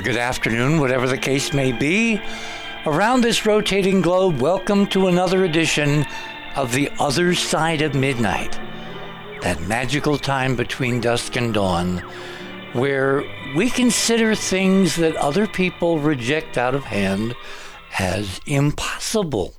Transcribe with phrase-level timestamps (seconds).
[0.00, 2.18] or good afternoon, whatever the case may be.
[2.86, 6.06] Around this rotating globe, welcome to another edition
[6.56, 8.58] of The Other Side of Midnight,
[9.42, 11.98] that magical time between dusk and dawn,
[12.72, 17.34] where we consider things that other people reject out of hand
[17.98, 19.52] as impossible.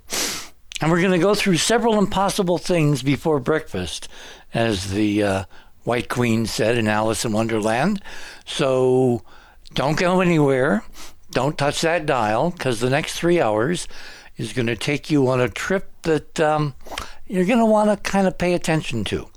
[0.81, 4.07] And we're going to go through several impossible things before breakfast,
[4.55, 5.43] as the uh,
[5.83, 8.01] White Queen said in Alice in Wonderland.
[8.43, 9.21] So
[9.73, 10.83] don't go anywhere.
[11.31, 13.87] Don't touch that dial because the next three hours
[14.37, 16.73] is going to take you on a trip that um,
[17.27, 19.27] you're going to want to kind of pay attention to.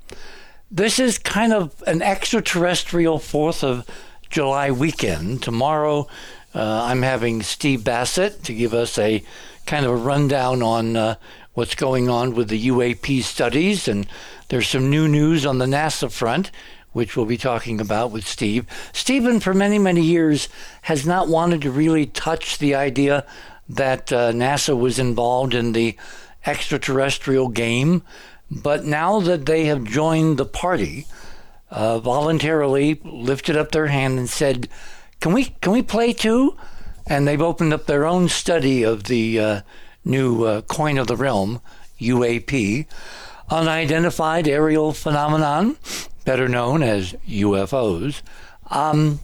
[0.69, 3.87] This is kind of an extraterrestrial 4th of
[4.29, 5.41] July weekend.
[5.41, 6.07] Tomorrow,
[6.53, 9.23] uh, I'm having Steve Bassett to give us a
[9.65, 11.15] kind of a rundown on uh,
[11.53, 14.05] what's going on with the UAP studies and
[14.49, 16.51] there's some new news on the NASA front,
[16.95, 18.65] which we'll be talking about with Steve.
[18.93, 20.47] Stephen, for many, many years,
[20.83, 23.25] has not wanted to really touch the idea
[23.67, 25.97] that uh, NASA was involved in the
[26.45, 28.01] extraterrestrial game.
[28.49, 31.05] But now that they have joined the party,
[31.69, 34.69] uh, voluntarily lifted up their hand and said,
[35.19, 36.55] "Can we can we play too?"
[37.05, 39.61] And they've opened up their own study of the uh,
[40.05, 41.59] new uh, coin of the realm,
[41.99, 42.85] UAP
[43.49, 45.77] unidentified aerial phenomenon,
[46.25, 48.21] better known as UFOs.
[48.69, 49.19] Um,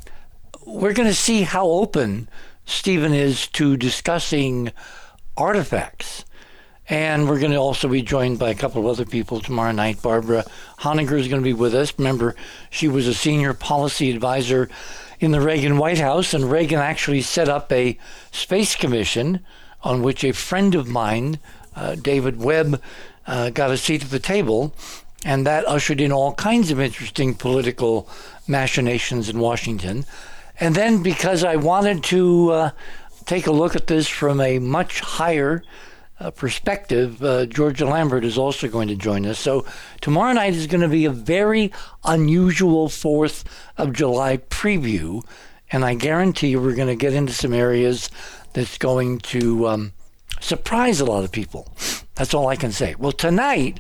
[0.66, 2.30] we're going to see how open
[2.66, 4.72] Stephen is to discussing
[5.36, 6.24] artifacts.
[6.88, 10.02] And we're going to also be joined by a couple of other people tomorrow night.
[10.02, 10.46] Barbara
[10.80, 11.94] Honegger is going to be with us.
[11.98, 12.36] Remember,
[12.70, 14.70] she was a senior policy advisor
[15.20, 17.98] in the Reagan White House, and Reagan actually set up a
[18.32, 19.40] space commission
[19.84, 21.40] on which a friend of mine,
[21.76, 22.82] uh, David Webb,
[23.26, 24.74] uh, got a seat at the table,
[25.24, 28.10] and that ushered in all kinds of interesting political
[28.48, 30.06] machinations in Washington.
[30.60, 32.72] And then, because I wanted to uh,
[33.26, 35.64] take a look at this from a much higher
[36.20, 39.40] uh, perspective, uh, Georgia Lambert is also going to join us.
[39.40, 39.66] So,
[40.02, 41.72] tomorrow night is going to be a very
[42.04, 43.44] unusual 4th
[43.78, 45.24] of July preview.
[45.72, 48.10] And I guarantee you, we're going to get into some areas
[48.54, 49.94] that's going to um,
[50.40, 51.74] surprise a lot of people.
[52.16, 52.96] That's all I can say.
[52.98, 53.80] Well, tonight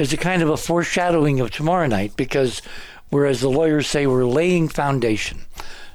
[0.00, 2.62] is a kind of a foreshadowing of tomorrow night because,
[3.10, 5.44] whereas the lawyers say we're laying foundation.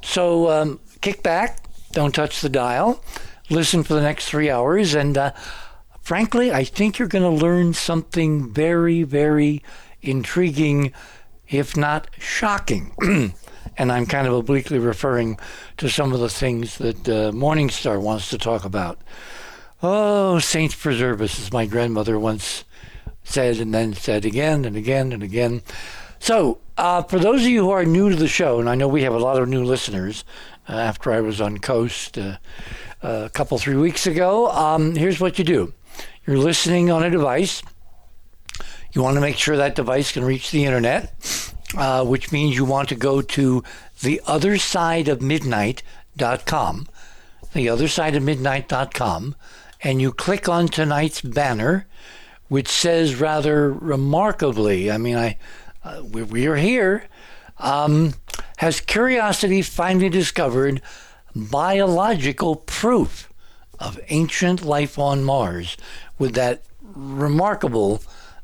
[0.04, 1.60] So um, kick back,
[1.92, 3.04] don't touch the dial,
[3.50, 5.32] listen for the next three hours, and uh,
[6.02, 9.64] frankly, I think you're going to learn something very, very
[10.04, 10.94] intriguing,
[11.50, 12.94] if not shocking.
[13.78, 15.40] and I'm kind of obliquely referring
[15.78, 19.00] to some of the things that uh, Morningstar wants to talk about.
[19.82, 22.66] Oh, saints preserve us, as my grandmother once
[23.26, 25.62] said, and then said again and again and again.
[26.20, 28.88] So, uh, for those of you who are new to the show, and I know
[28.88, 30.24] we have a lot of new listeners
[30.70, 32.38] uh, after I was on Coast uh,
[33.04, 35.74] a couple, three weeks ago, um, here's what you do
[36.26, 37.62] you're listening on a device.
[38.94, 41.14] You want to make sure that device can reach the internet,
[41.78, 43.64] uh, which means you want to go to
[44.00, 46.88] theothersideofmidnight.com,
[47.54, 49.36] theothersideofmidnight.com
[49.86, 51.86] and you click on tonight's banner,
[52.48, 55.38] which says rather remarkably, I mean, I
[55.84, 57.06] uh, we, we, are here.
[57.60, 58.16] Um,
[58.58, 60.82] has curiosity finally discovered
[61.36, 63.32] biological proof
[63.80, 65.78] of ancient life on Mars
[66.18, 66.64] with that
[66.96, 68.02] remarkable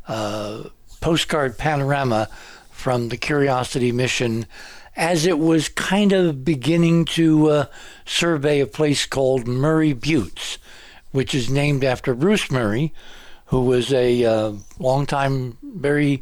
[0.07, 0.65] uh,
[0.99, 2.29] postcard panorama
[2.69, 4.45] from the Curiosity mission
[4.95, 7.65] as it was kind of beginning to uh,
[8.05, 10.57] survey a place called Murray Buttes
[11.11, 12.93] which is named after Bruce Murray,
[13.51, 16.21] who was a uh, long time, very,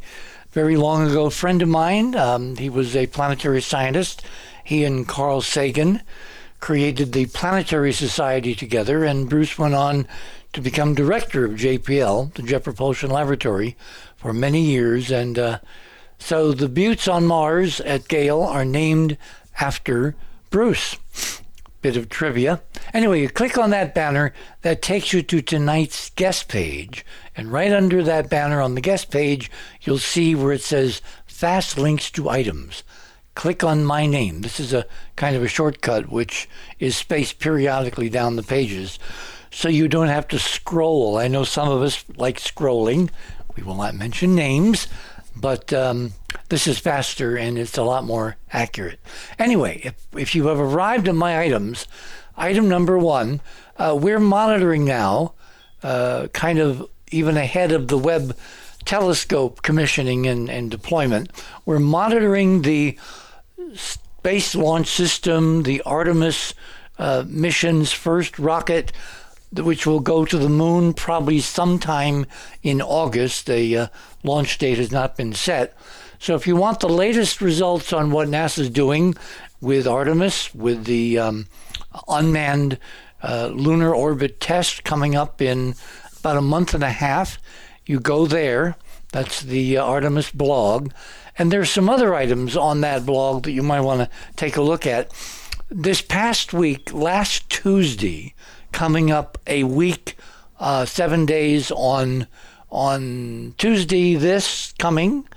[0.51, 2.15] very long ago friend of mine.
[2.15, 4.23] Um, he was a planetary scientist.
[4.63, 6.01] He and Carl Sagan
[6.59, 10.07] created the Planetary Society together, and Bruce went on
[10.53, 13.77] to become director of JPL, the Jet Propulsion Laboratory,
[14.17, 15.11] for many years.
[15.11, 15.59] And uh,
[16.17, 19.17] so the buttes on Mars at Gale are named
[19.59, 20.15] after
[20.49, 20.97] Bruce
[21.81, 22.61] bit of trivia.
[22.93, 27.05] Anyway, you click on that banner, that takes you to tonight's guest page.
[27.35, 29.49] And right under that banner on the guest page,
[29.81, 32.83] you'll see where it says Fast Links to Items.
[33.35, 34.41] Click on my name.
[34.41, 34.85] This is a
[35.15, 36.49] kind of a shortcut which
[36.79, 38.99] is spaced periodically down the pages
[39.51, 41.17] so you don't have to scroll.
[41.17, 43.09] I know some of us like scrolling.
[43.55, 44.87] We will not mention names,
[45.39, 46.13] but um,
[46.49, 48.99] this is faster and it's a lot more accurate.
[49.37, 51.87] Anyway, if, if you have arrived at my items,
[52.37, 53.41] item number one,
[53.77, 55.33] uh, we're monitoring now,
[55.83, 58.35] uh, kind of even ahead of the Webb
[58.85, 61.31] telescope commissioning and, and deployment,
[61.65, 62.97] we're monitoring the
[63.75, 66.53] Space Launch System, the Artemis
[66.97, 68.91] uh, mission's first rocket,
[69.53, 72.25] which will go to the moon probably sometime
[72.61, 73.47] in August.
[73.47, 73.87] The uh,
[74.23, 75.75] launch date has not been set.
[76.19, 79.15] So if you want the latest results on what NASA's doing
[79.61, 81.47] with Artemis, with the um,
[82.07, 82.77] unmanned
[83.23, 85.75] uh, lunar orbit test coming up in
[86.19, 87.39] about a month and a half,
[87.85, 88.75] you go there.
[89.11, 90.91] That's the uh, Artemis blog.
[91.37, 94.61] And there's some other items on that blog that you might want to take a
[94.61, 95.11] look at.
[95.71, 98.33] This past week, last Tuesday,
[98.71, 100.15] coming up a week,
[100.59, 102.27] uh, seven days on
[102.71, 105.27] on Tuesday, this coming,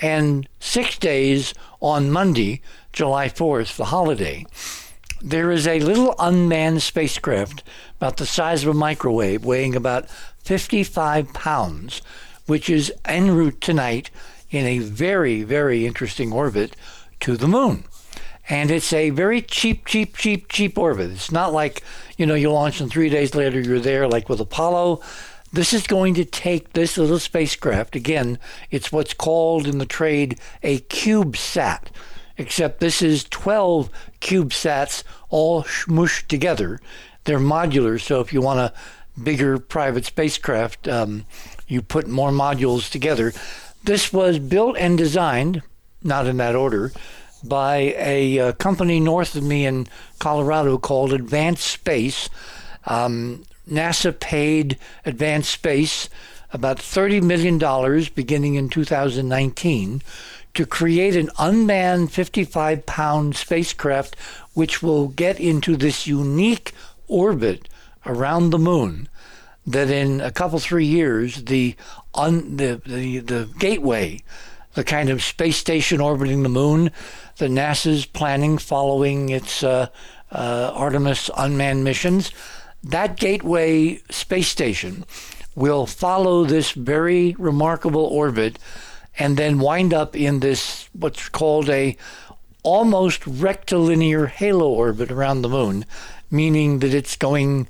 [0.00, 2.62] and six days on Monday,
[2.92, 4.46] July 4th, the holiday.
[5.20, 7.64] There is a little unmanned spacecraft
[7.96, 10.08] about the size of a microwave, weighing about
[10.44, 12.02] 55 pounds,
[12.46, 14.10] which is en route tonight
[14.50, 16.76] in a very, very interesting orbit
[17.20, 17.84] to the moon.
[18.48, 21.10] And it's a very cheap, cheap, cheap, cheap orbit.
[21.10, 21.82] It's not like,
[22.16, 25.00] you know, you launch and three days later you're there, like with Apollo.
[25.52, 27.96] This is going to take this little spacecraft.
[27.96, 28.38] Again,
[28.70, 31.88] it's what's called in the trade a CubeSat,
[32.38, 33.90] except this is 12
[34.20, 36.80] CubeSats all smooshed together.
[37.24, 38.72] They're modular, so if you want a
[39.20, 41.26] bigger private spacecraft, um,
[41.66, 43.32] you put more modules together.
[43.82, 45.62] This was built and designed,
[46.02, 46.92] not in that order,
[47.48, 49.86] by a uh, company north of me in
[50.18, 52.28] Colorado called Advanced Space.
[52.84, 56.08] Um, NASA paid Advanced Space
[56.52, 57.58] about $30 million
[58.14, 60.02] beginning in 2019
[60.54, 64.16] to create an unmanned 55 pound spacecraft
[64.54, 66.72] which will get into this unique
[67.08, 67.68] orbit
[68.06, 69.08] around the moon
[69.66, 71.74] that in a couple three years the
[72.14, 74.22] un, the, the the gateway
[74.76, 76.92] the kind of space station orbiting the moon
[77.38, 79.88] that NASA's planning following its uh,
[80.30, 82.30] uh, Artemis unmanned missions
[82.82, 85.04] that Gateway space station
[85.56, 88.58] will follow this very remarkable orbit
[89.18, 91.96] and then wind up in this what's called a
[92.62, 95.84] almost rectilinear halo orbit around the moon,
[96.30, 97.66] meaning that it's going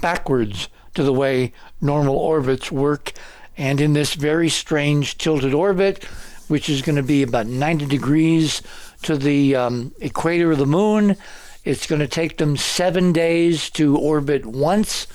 [0.00, 3.12] backwards to the way normal orbits work.
[3.56, 6.06] And in this very strange tilted orbit,
[6.50, 8.60] which is going to be about 90 degrees
[9.02, 11.16] to the um, equator of the moon,
[11.64, 15.06] it's going to take them seven days to orbit once,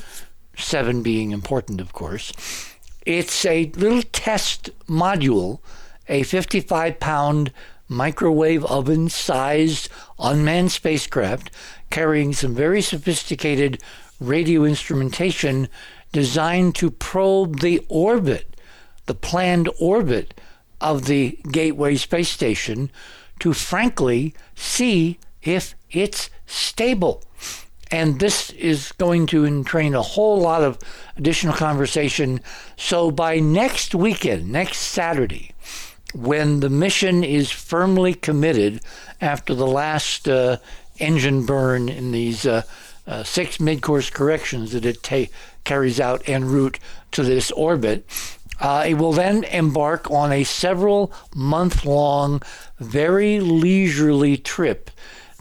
[0.55, 2.31] seven being important, of course.
[3.05, 5.59] It's a little test module,
[6.07, 7.51] a 55 pound
[7.89, 11.51] microwave oven sized unmanned spacecraft
[11.89, 13.81] carrying some very sophisticated
[14.21, 15.67] radio instrumentation
[16.13, 18.55] designed to probe the orbit,
[19.05, 20.33] the planned orbit
[20.81, 22.91] of the Gateway space station
[23.39, 27.23] to frankly see if it's stable.
[27.91, 30.79] And this is going to entrain a whole lot of
[31.17, 32.41] additional conversation.
[32.77, 35.51] So by next weekend, next Saturday,
[36.13, 38.81] when the mission is firmly committed
[39.21, 40.57] after the last uh,
[40.99, 42.63] engine burn in these uh,
[43.05, 45.31] uh, six mid course corrections that it ta-
[45.63, 46.79] carries out en route
[47.11, 48.05] to this orbit,
[48.59, 52.41] uh, it will then embark on a several month long,
[52.79, 54.89] very leisurely trip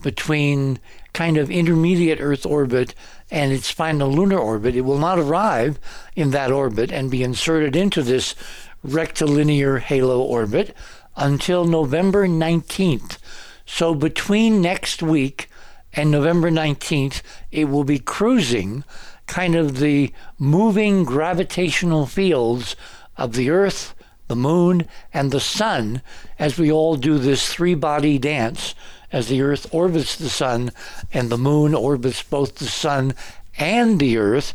[0.03, 0.79] between
[1.13, 2.95] kind of intermediate Earth orbit
[3.31, 4.77] and its final lunar orbit.
[4.77, 5.79] It will not arrive
[6.15, 8.35] in that orbit and be inserted into this
[8.83, 10.77] rectilinear halo orbit
[11.17, 13.19] until November 19th.
[13.65, 15.49] So between next week
[15.95, 18.85] and November 19th, it will be cruising
[19.27, 22.77] kind of the moving gravitational fields
[23.17, 23.95] of the Earth,
[24.29, 26.03] the Moon, and the Sun
[26.39, 28.75] as we all do this three body dance
[29.13, 30.73] as the Earth orbits the Sun
[31.13, 33.15] and the Moon orbits both the Sun
[33.59, 34.55] and the Earth.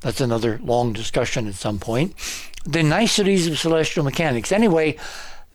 [0.00, 2.14] That's another long discussion at some point.
[2.64, 4.52] The niceties of celestial mechanics.
[4.52, 4.96] Anyway,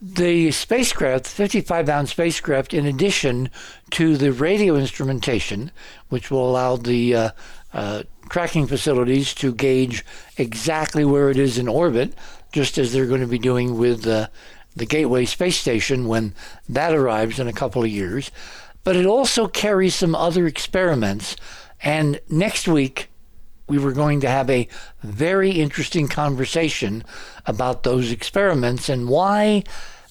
[0.01, 3.50] the spacecraft, the 55 pound spacecraft, in addition
[3.91, 5.72] to the radio instrumentation,
[6.10, 7.29] which will allow the uh,
[7.74, 10.03] uh, tracking facilities to gauge
[10.38, 12.13] exactly where it is in orbit,
[12.51, 14.29] just as they're going to be doing with the
[14.77, 16.34] Gateway Space Station when
[16.67, 18.31] that arrives in a couple of years.
[18.84, 21.36] But it also carries some other experiments.
[21.84, 23.10] And next week,
[23.67, 24.67] we were going to have a
[25.01, 27.03] very interesting conversation
[27.46, 29.63] about those experiments and why,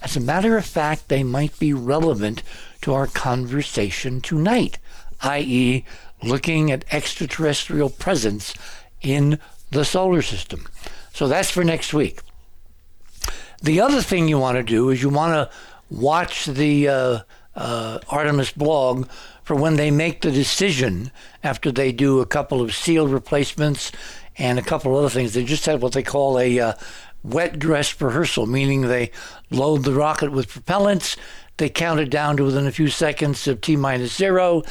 [0.03, 2.43] as a matter of fact, they might be relevant
[2.83, 4.79] to our conversation tonight,
[5.23, 5.85] i.e.,
[6.23, 8.55] looking at extraterrestrial presence
[9.03, 9.39] in
[9.71, 10.67] the solar system.
[11.13, 12.21] So that's for next week.
[13.63, 15.57] The other thing you want to do is you want to
[15.91, 17.19] watch the uh,
[17.55, 19.09] uh, Artemis blog
[19.43, 21.11] for when they make the decision
[21.43, 23.93] after they do a couple of seal replacements
[24.39, 25.35] and a couple other things.
[25.35, 26.73] They just had what they call a uh,
[27.23, 29.11] wet dress rehearsal, meaning they
[29.51, 31.17] load the rocket with propellants,
[31.59, 34.63] they count it down to within a few seconds of T minus zero,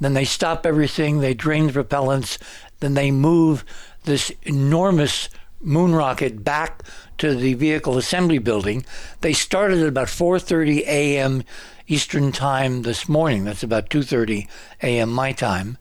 [0.00, 2.38] then they stop everything, they drain the propellants,
[2.80, 3.64] then they move
[4.02, 5.28] this enormous
[5.60, 6.82] moon rocket back
[7.22, 8.84] to the vehicle assembly building.
[9.20, 11.44] They started at about 4:30 a.m.
[11.86, 13.44] Eastern Time this morning.
[13.44, 14.48] That's about 2:30
[14.82, 15.12] a.m.
[15.12, 15.78] my time.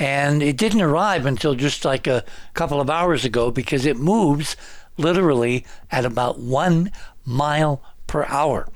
[0.00, 4.56] And it didn't arrive until just like a couple of hours ago because it moves
[4.96, 6.90] literally at about 1
[7.24, 8.68] mile per hour.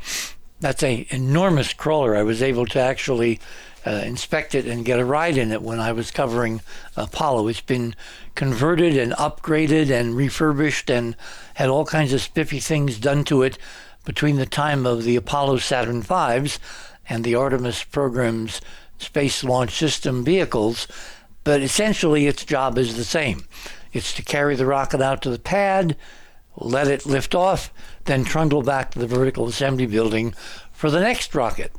[0.60, 2.14] That's a enormous crawler.
[2.14, 3.40] I was able to actually
[3.86, 6.60] uh, inspect it and get a ride in it when I was covering
[6.96, 7.48] Apollo.
[7.48, 7.94] It's been
[8.34, 11.16] converted and upgraded and refurbished and
[11.54, 13.58] had all kinds of spiffy things done to it
[14.04, 16.58] between the time of the Apollo Saturn V's
[17.08, 18.60] and the Artemis program's
[18.98, 20.88] Space Launch System vehicles.
[21.42, 23.44] But essentially, its job is the same
[23.92, 25.96] it's to carry the rocket out to the pad,
[26.56, 27.72] let it lift off,
[28.04, 30.34] then trundle back to the vertical assembly building
[30.84, 31.72] for the next rocket.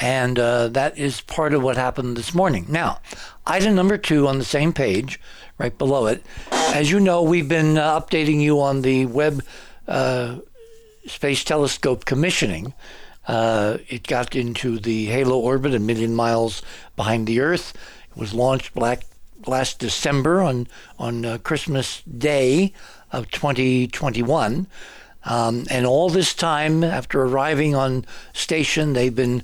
[0.00, 2.66] And uh, that is part of what happened this morning.
[2.68, 3.00] Now,
[3.44, 5.18] item number two on the same page,
[5.58, 6.24] right below it.
[6.52, 9.42] As you know, we've been uh, updating you on the Webb
[9.88, 10.36] uh,
[11.08, 12.72] Space Telescope commissioning.
[13.26, 16.62] Uh, it got into the halo orbit a million miles
[16.94, 17.74] behind the Earth.
[18.10, 19.06] It was launched black,
[19.44, 20.68] last December on
[21.00, 22.72] on uh, Christmas Day
[23.10, 24.68] of 2021.
[25.26, 29.42] Um, and all this time, after arriving on station, they've been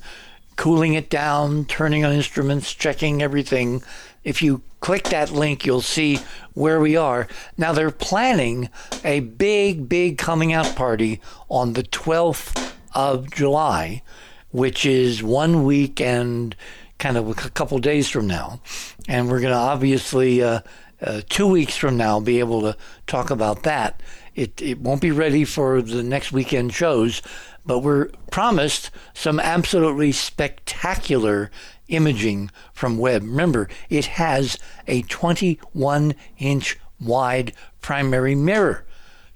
[0.57, 3.83] cooling it down, turning on instruments, checking everything.
[4.23, 6.21] If you click that link, you'll see
[6.55, 7.27] where we are.
[7.59, 8.69] Now, they're planning
[9.05, 14.03] a big, big coming out party on the 12th of July,
[14.51, 16.55] which is one week and
[16.99, 18.61] kind of a couple days from now.
[19.09, 20.61] And we're going to obviously, uh,
[21.01, 22.77] uh, two weeks from now, be able to
[23.09, 24.01] talk about that.
[24.35, 27.21] It, it won't be ready for the next weekend shows,
[27.67, 31.51] but we're promised some absolutely spectacular
[31.89, 33.23] imaging from Webb.
[33.23, 38.87] Remember, it has a 21 inch wide primary mirror.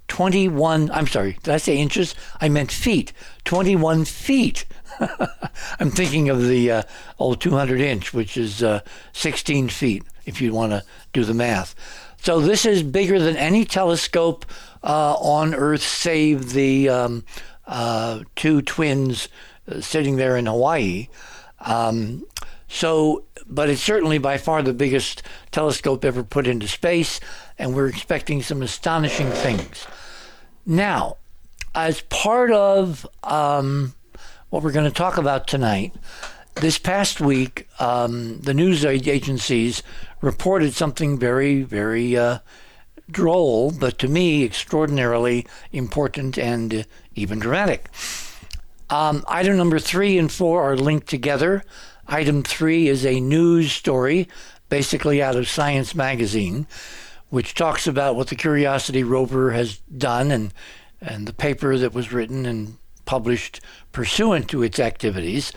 [0.07, 2.15] 21, I'm sorry, did I say inches?
[2.39, 3.11] I meant feet.
[3.43, 4.65] 21 feet.
[5.79, 6.83] I'm thinking of the uh,
[7.19, 8.79] old 200 inch, which is uh,
[9.11, 11.75] 16 feet, if you want to do the math.
[12.27, 14.45] So this is bigger than any telescope
[14.83, 17.23] uh, on Earth, save the um,
[17.65, 19.29] uh, two twins
[19.71, 21.07] uh, sitting there in Hawaii.
[21.61, 22.25] Um,
[22.67, 27.21] so, but it's certainly by far the biggest telescope ever put into space,
[27.57, 29.87] and we're expecting some astonishing things.
[30.65, 31.15] Now,
[31.73, 33.95] as part of um,
[34.49, 35.95] what we're going to talk about tonight,
[36.61, 39.83] this past week, um, the news agencies
[40.21, 42.39] reported something very, very uh,
[43.11, 46.85] droll, but to me extraordinarily important and
[47.15, 47.89] even dramatic.
[48.89, 51.63] Um, item number three and four are linked together.
[52.07, 54.27] Item three is a news story,
[54.69, 56.65] basically out of Science Magazine,
[57.29, 60.53] which talks about what the Curiosity rover has done and
[60.99, 63.61] and the paper that was written and published
[63.91, 65.53] pursuant to its activities.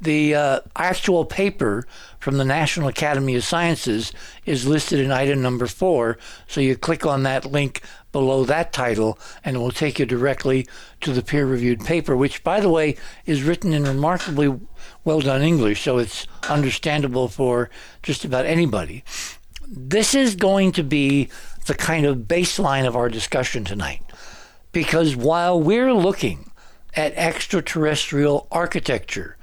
[0.00, 1.86] The uh, actual paper
[2.18, 4.12] from the National Academy of Sciences
[4.44, 6.18] is listed in item number four.
[6.46, 10.66] So you click on that link below that title, and it will take you directly
[11.00, 14.58] to the peer reviewed paper, which, by the way, is written in remarkably
[15.04, 17.70] well done English, so it's understandable for
[18.02, 19.04] just about anybody.
[19.66, 21.28] This is going to be
[21.66, 24.02] the kind of baseline of our discussion tonight.
[24.72, 26.50] Because while we're looking
[26.94, 29.35] at extraterrestrial architecture,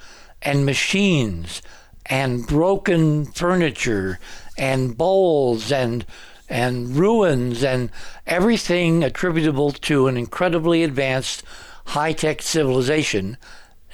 [0.43, 1.62] and machines
[2.05, 4.19] and broken furniture
[4.57, 6.05] and bowls and
[6.50, 7.89] and ruins and
[8.27, 11.43] everything attributable to an incredibly advanced
[11.88, 13.38] high-tech civilization.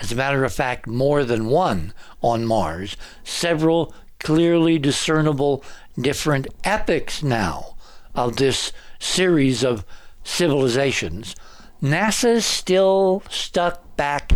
[0.01, 2.97] As a matter of fact more than one on Mars.
[3.23, 5.63] Several clearly discernible
[5.99, 7.75] different epochs now
[8.15, 9.85] of this series of
[10.23, 11.35] civilizations.
[11.81, 14.33] NASA's still stuck back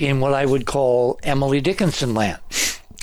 [0.00, 2.40] in what I would call Emily Dickinson land.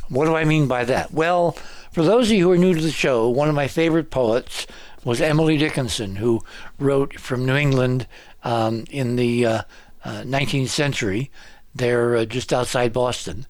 [0.10, 1.12] What do I mean by that?
[1.12, 1.52] Well,
[1.92, 4.66] for those of you who are new to the show, one of my favorite poets
[5.04, 6.42] was Emily Dickinson, who
[6.80, 8.08] wrote from New England
[8.44, 9.62] um, in the uh,
[10.04, 11.30] uh, 19th century,
[11.76, 13.46] there uh, just outside Boston.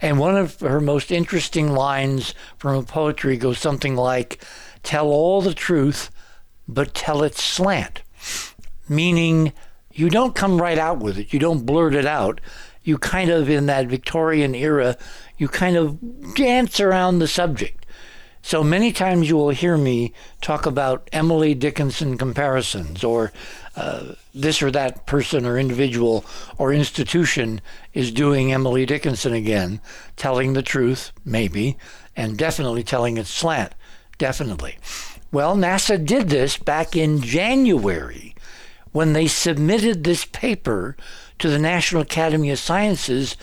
[0.00, 4.44] And one of her most interesting lines from her poetry goes something like,
[4.82, 6.10] Tell all the truth,
[6.66, 8.02] but tell it slant.
[8.88, 9.52] Meaning,
[9.92, 12.40] you don't come right out with it, you don't blurt it out
[12.84, 14.96] you kind of, in that Victorian era,
[15.38, 17.86] you kind of dance around the subject.
[18.42, 23.32] So many times you will hear me talk about Emily Dickinson comparisons or
[23.76, 26.24] uh, this or that person or individual
[26.58, 27.60] or institution
[27.94, 29.80] is doing Emily Dickinson again,
[30.16, 31.78] telling the truth, maybe,
[32.16, 33.74] and definitely telling its slant,
[34.18, 34.76] definitely.
[35.30, 38.34] Well, NASA did this back in January
[38.90, 40.96] when they submitted this paper
[41.42, 43.36] to the National Academy of Sciences,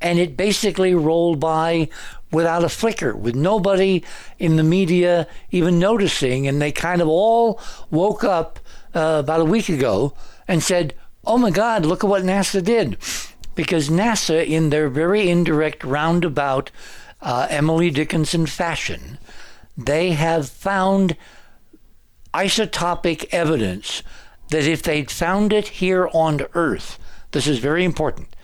[0.00, 1.88] and it basically rolled by
[2.30, 4.04] without a flicker, with nobody
[4.38, 6.46] in the media even noticing.
[6.46, 7.60] And they kind of all
[7.90, 8.60] woke up
[8.94, 10.12] uh, about a week ago
[10.46, 10.94] and said,
[11.24, 12.98] oh my God, look at what NASA did.
[13.54, 16.70] Because NASA, in their very indirect, roundabout,
[17.22, 19.18] uh, Emily Dickinson fashion,
[19.78, 21.16] they have found
[22.34, 24.02] isotopic evidence
[24.50, 26.98] that if they'd found it here on Earth,
[27.32, 28.34] this is very important.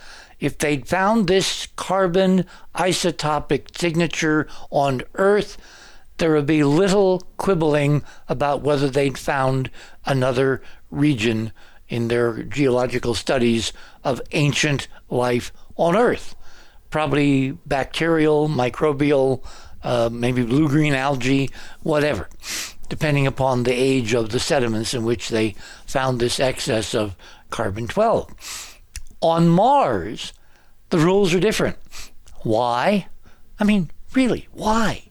[0.40, 5.56] If they'd found this carbon isotopic signature on Earth,
[6.18, 9.70] there would be little quibbling about whether they'd found
[10.04, 11.52] another region
[11.88, 13.72] in their geological studies
[14.02, 16.34] of ancient life on Earth.
[16.90, 19.42] Probably bacterial, microbial,
[19.82, 21.50] uh, maybe blue green algae,
[21.82, 22.28] whatever
[22.92, 25.54] depending upon the age of the sediments in which they
[25.86, 27.16] found this excess of
[27.48, 28.71] carbon 12.
[29.22, 30.32] On Mars,
[30.90, 31.76] the rules are different.
[32.42, 33.06] Why?
[33.58, 35.04] I mean, really, why?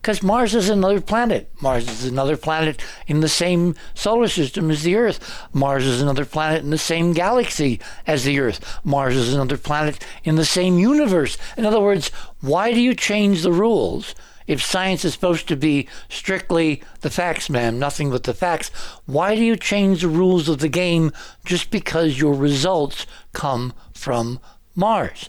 [0.00, 1.50] Because Mars is another planet.
[1.60, 5.48] Mars is another planet in the same solar system as the Earth.
[5.52, 8.78] Mars is another planet in the same galaxy as the Earth.
[8.84, 11.36] Mars is another planet in the same universe.
[11.56, 14.14] In other words, why do you change the rules
[14.46, 18.68] if science is supposed to be strictly the facts, ma'am, nothing but the facts,
[19.04, 21.12] why do you change the rules of the game
[21.44, 24.40] just because your results come from
[24.74, 25.28] Mars?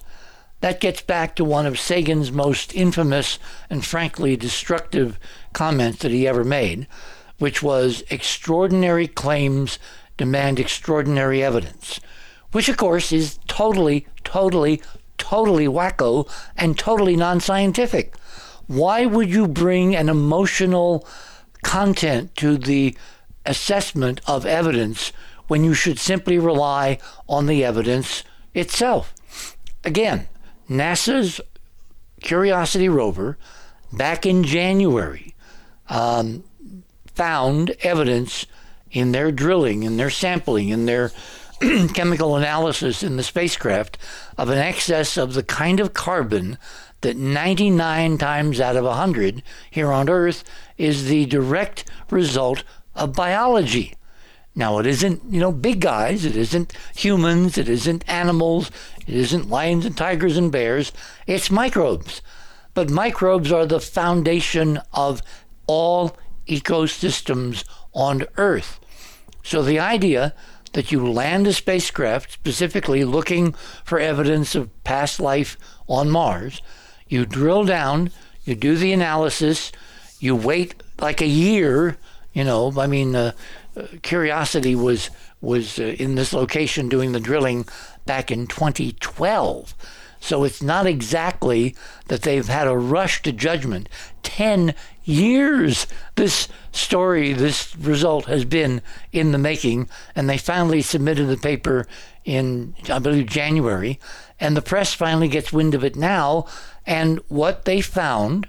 [0.62, 3.38] That gets back to one of Sagan's most infamous
[3.70, 5.20] and frankly destructive
[5.54, 6.88] comments that he ever made,
[7.38, 9.78] which was extraordinary claims
[10.18, 12.00] demand extraordinary evidence,
[12.52, 14.82] which of course is totally, totally,
[15.18, 18.16] totally wacko and totally non scientific.
[18.68, 21.08] Why would you bring an emotional
[21.64, 22.96] content to the
[23.46, 25.12] assessment of evidence
[25.48, 29.14] when you should simply rely on the evidence itself?
[29.84, 30.28] Again,
[30.70, 31.42] NASA's
[32.22, 33.38] Curiosity rover
[33.94, 35.36] back in January
[35.88, 36.44] um,
[37.14, 38.48] found evidence
[38.92, 41.12] in their drilling, in their sampling, in their
[41.94, 43.98] chemical analysis in the spacecraft
[44.38, 46.58] of an excess of the kind of carbon
[47.02, 50.44] that 99 times out of 100 here on Earth
[50.78, 52.64] is the direct result
[52.96, 53.94] of biology.
[54.56, 58.72] Now, it isn't, you know, big guys, it isn't humans, it isn't animals,
[59.06, 60.92] it isn't lions and tigers and bears,
[61.28, 62.24] it's microbes.
[62.74, 65.22] But microbes are the foundation of
[65.68, 68.80] all ecosystems on Earth.
[69.44, 70.34] So the idea
[70.74, 75.58] that you land a spacecraft specifically looking for evidence of past life
[75.88, 76.62] on Mars
[77.10, 78.12] you drill down,
[78.44, 79.72] you do the analysis,
[80.20, 81.98] you wait like a year.
[82.34, 83.32] You know, I mean, uh,
[83.76, 85.10] uh, Curiosity was
[85.42, 87.68] was uh, in this location doing the drilling
[88.06, 89.76] back in 2012.
[90.20, 91.76] So it's not exactly
[92.08, 93.88] that they've had a rush to judgment.
[94.24, 101.26] 10 years this story, this result has been in the making, and they finally submitted
[101.28, 101.88] the paper
[102.26, 104.00] in, I believe, January.
[104.40, 106.46] And the press finally gets wind of it now,
[106.88, 108.48] and what they found,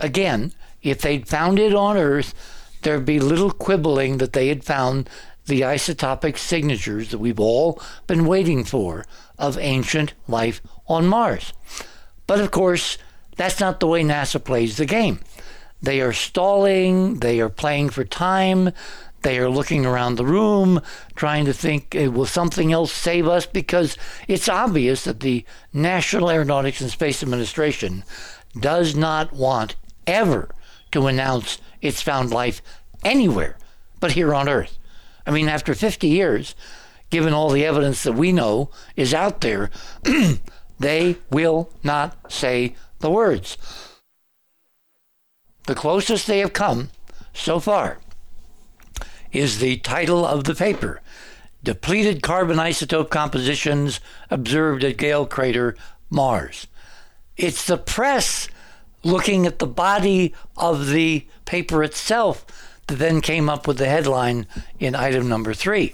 [0.00, 2.34] again, if they'd found it on Earth,
[2.82, 5.08] there'd be little quibbling that they had found
[5.46, 9.06] the isotopic signatures that we've all been waiting for
[9.38, 11.52] of ancient life on Mars.
[12.26, 12.98] But of course,
[13.36, 15.20] that's not the way NASA plays the game.
[15.80, 18.72] They are stalling, they are playing for time,
[19.26, 20.80] they are looking around the room,
[21.16, 23.44] trying to think, eh, will something else save us?
[23.44, 23.96] Because
[24.28, 28.04] it's obvious that the National Aeronautics and Space Administration
[28.60, 29.74] does not want
[30.06, 30.54] ever
[30.92, 32.62] to announce it's found life
[33.04, 33.56] anywhere
[33.98, 34.78] but here on Earth.
[35.26, 36.54] I mean, after 50 years,
[37.10, 39.72] given all the evidence that we know is out there,
[40.78, 43.58] they will not say the words.
[45.66, 46.90] The closest they have come
[47.34, 47.98] so far
[49.36, 51.00] is the title of the paper
[51.62, 55.76] Depleted Carbon Isotope Compositions Observed at Gale Crater,
[56.08, 56.66] Mars.
[57.36, 58.48] It's the press
[59.02, 62.46] looking at the body of the paper itself
[62.86, 64.46] that then came up with the headline
[64.78, 65.92] in item number three.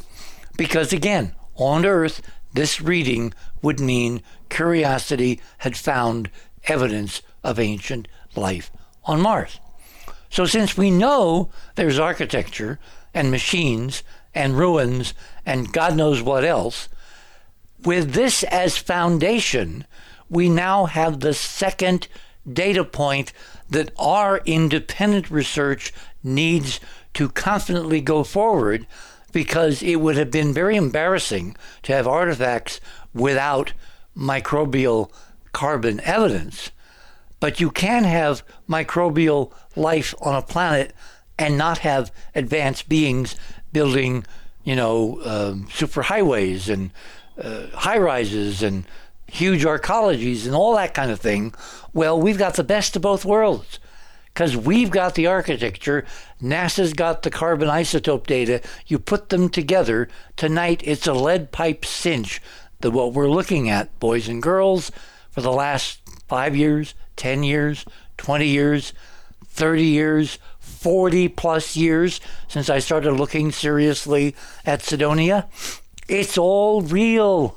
[0.57, 6.31] Because again, on Earth, this reading would mean Curiosity had found
[6.65, 8.71] evidence of ancient life
[9.05, 9.59] on Mars.
[10.31, 12.79] So, since we know there's architecture
[13.15, 14.03] and machines
[14.35, 16.89] and ruins and God knows what else,
[17.85, 19.85] with this as foundation,
[20.31, 22.09] we now have the second
[22.51, 23.33] data point
[23.69, 26.81] that our independent research needs
[27.15, 28.87] to confidently go forward
[29.33, 32.81] because it would have been very embarrassing to have artifacts
[33.15, 33.73] without
[34.17, 35.11] microbial
[35.53, 36.71] carbon evidence.
[37.41, 40.93] But you can have microbial life on a planet
[41.39, 43.37] and not have advanced beings
[43.73, 44.25] building,
[44.65, 46.91] you know, um, superhighways and
[47.43, 48.85] uh, high rises and
[49.27, 51.55] huge arcologies and all that kind of thing.
[51.93, 53.79] Well, we've got the best of both worlds
[54.33, 56.05] because we've got the architecture,
[56.41, 58.63] NASA's got the carbon isotope data.
[58.87, 60.09] You put them together.
[60.37, 62.41] Tonight, it's a lead pipe cinch
[62.81, 64.91] that what we're looking at, boys and girls,
[65.31, 67.85] for the last five years, 10 years,
[68.17, 68.93] 20 years,
[69.47, 70.39] 30 years,
[70.83, 74.35] 40 plus years since I started looking seriously
[74.67, 75.49] at Cydonia.
[76.09, 77.57] It's all real.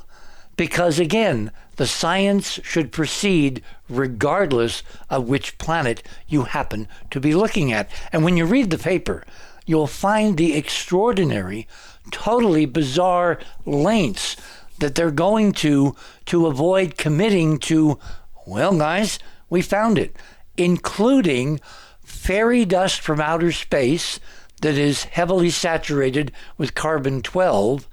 [0.57, 7.73] Because again, the science should proceed regardless of which planet you happen to be looking
[7.73, 7.89] at.
[8.11, 9.25] And when you read the paper,
[9.65, 11.67] you'll find the extraordinary,
[12.11, 14.37] totally bizarre lengths
[14.77, 15.95] that they're going to
[16.27, 17.99] to avoid committing to,
[18.45, 19.17] well, guys,
[19.49, 20.15] we found it,
[20.57, 21.59] including
[22.25, 24.19] fairy dust from outer space
[24.61, 27.87] that is heavily saturated with carbon 12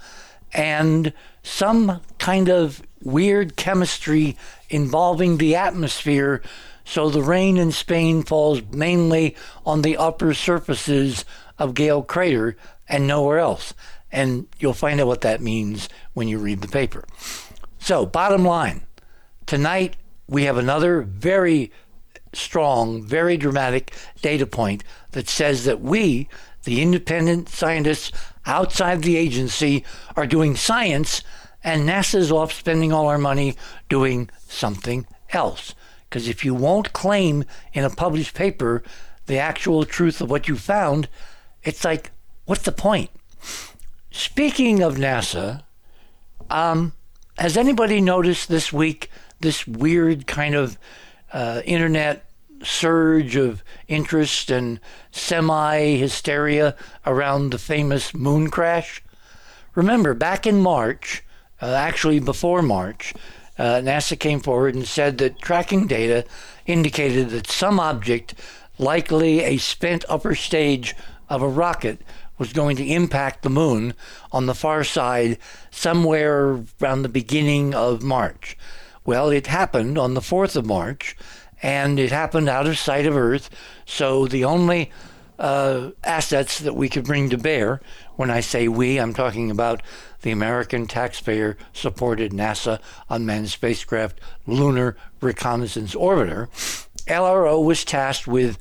[0.54, 4.34] and some kind of weird chemistry
[4.70, 6.40] involving the atmosphere.
[6.82, 11.26] So the rain in Spain falls mainly on the upper surfaces
[11.58, 12.56] of Gale Crater
[12.88, 13.74] and nowhere else.
[14.10, 17.04] And you'll find out what that means when you read the paper.
[17.78, 18.86] So, bottom line
[19.44, 21.70] tonight we have another very
[22.32, 26.28] strong, very dramatic data point that says that we,
[26.64, 28.12] the independent scientists
[28.46, 29.84] outside the agency,
[30.16, 31.22] are doing science
[31.64, 33.54] and NASA's off spending all our money
[33.88, 35.74] doing something else.
[36.08, 38.82] Because if you won't claim in a published paper
[39.26, 41.08] the actual truth of what you found,
[41.62, 42.10] it's like,
[42.44, 43.10] what's the point?
[44.10, 45.62] Speaking of NASA,
[46.50, 46.92] um,
[47.38, 49.08] has anybody noticed this week
[49.40, 50.78] this weird kind of
[51.32, 52.24] uh, internet
[52.62, 54.78] surge of interest and
[55.10, 59.02] semi hysteria around the famous moon crash?
[59.74, 61.22] Remember, back in March,
[61.60, 63.14] uh, actually before March,
[63.58, 66.24] uh, NASA came forward and said that tracking data
[66.66, 68.34] indicated that some object,
[68.78, 70.94] likely a spent upper stage
[71.28, 72.00] of a rocket,
[72.38, 73.94] was going to impact the moon
[74.32, 75.38] on the far side
[75.70, 78.56] somewhere around the beginning of March.
[79.04, 81.16] Well, it happened on the 4th of March,
[81.62, 83.50] and it happened out of sight of Earth.
[83.84, 84.90] So the only
[85.38, 87.80] uh, assets that we could bring to bear,
[88.16, 89.82] when I say we, I'm talking about
[90.20, 96.48] the American taxpayer supported NASA unmanned spacecraft Lunar Reconnaissance Orbiter,
[97.06, 98.56] LRO was tasked with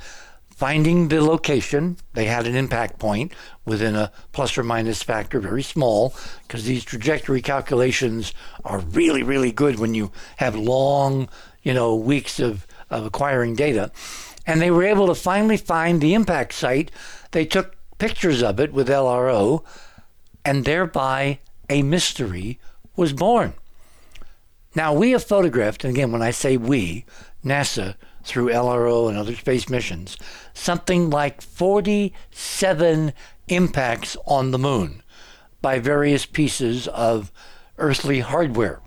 [0.62, 1.98] finding the location.
[2.14, 3.34] They had an impact point
[3.66, 8.32] within a plus or minus factor, very small, because these trajectory calculations
[8.64, 11.30] are really, really good when you have long,
[11.64, 13.92] you know, weeks of, of acquiring data.
[14.46, 16.92] And they were able to finally find the impact site.
[17.32, 19.66] They took pictures of it with LRO
[20.46, 21.40] and thereby
[21.72, 22.60] a mystery
[22.96, 23.56] was born.
[24.76, 27.06] Now, we have photographed, and again, when I say we,
[27.44, 30.18] NASA, through LRO and other space missions,
[30.54, 33.14] something like 47
[33.48, 35.04] impacts on the moon
[35.62, 37.32] by various pieces of
[37.78, 38.82] earthly hardware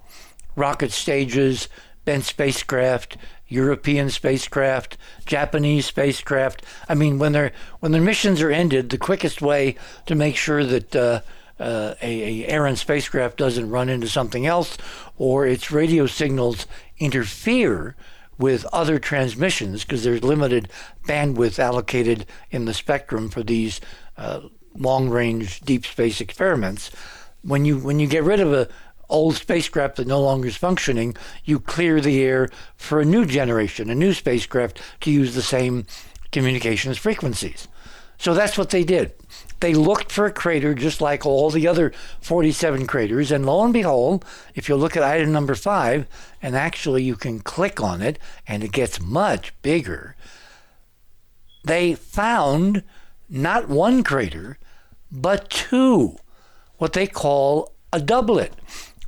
[0.57, 1.69] rocket stages,
[2.05, 3.17] bent spacecraft,
[3.49, 6.65] European spacecraft, Japanese spacecraft.
[6.89, 10.65] I mean, when their when their missions are ended, the quickest way to make sure
[10.65, 11.21] that uh,
[11.61, 14.77] uh, a, a errant spacecraft doesn't run into something else
[15.19, 16.67] or its radio signals
[16.99, 17.95] interfere
[18.39, 20.69] with other transmissions because there's limited
[21.07, 23.81] bandwidth allocated in the spectrum for these
[24.17, 24.41] uh,
[24.77, 26.91] long-range deep space experiments.
[27.43, 28.69] When you when you get rid of a
[29.09, 33.91] old spacecraft that no longer is functioning, you clear the air for a new generation,
[33.91, 35.87] a new spacecraft to use the same
[36.33, 37.69] communications frequencies.
[38.25, 39.13] So that's what they did
[39.65, 43.33] they looked for a crater just like all the other 47 craters.
[43.33, 44.23] And lo and behold,
[44.55, 46.07] if you look at item number five,
[46.43, 50.17] and actually you can click on it and it gets much bigger,
[51.65, 52.83] they found
[53.27, 54.59] not one crater,
[55.11, 56.19] but two,
[56.77, 58.53] what they call a doublet.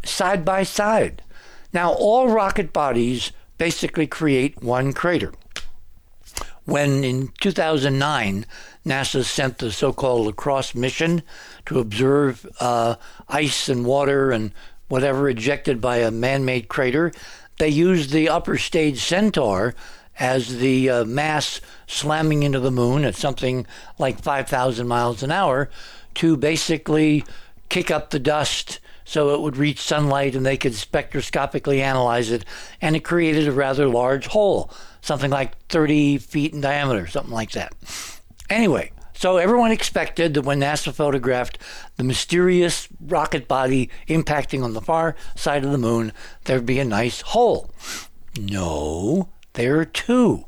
[0.06, 1.22] side by side.
[1.70, 5.34] Now, all rocket bodies basically create one crater.
[6.64, 8.46] When in 2009,
[8.86, 11.22] NASA sent the so called LCROSS mission
[11.66, 12.94] to observe uh,
[13.28, 14.52] ice and water and
[14.88, 17.12] whatever ejected by a man made crater,
[17.58, 19.74] they used the upper stage Centaur
[20.18, 23.66] as the uh, mass slamming into the moon at something
[23.98, 25.68] like 5,000 miles an hour
[26.14, 27.24] to basically
[27.68, 32.44] kick up the dust so it would reach sunlight and they could spectroscopically analyze it.
[32.80, 34.70] And it created a rather large hole,
[35.00, 37.72] something like 30 feet in diameter, something like that.
[38.48, 41.58] Anyway, so everyone expected that when NASA photographed
[41.96, 46.12] the mysterious rocket body impacting on the far side of the moon,
[46.44, 47.70] there'd be a nice hole.
[48.38, 50.44] No, there are two.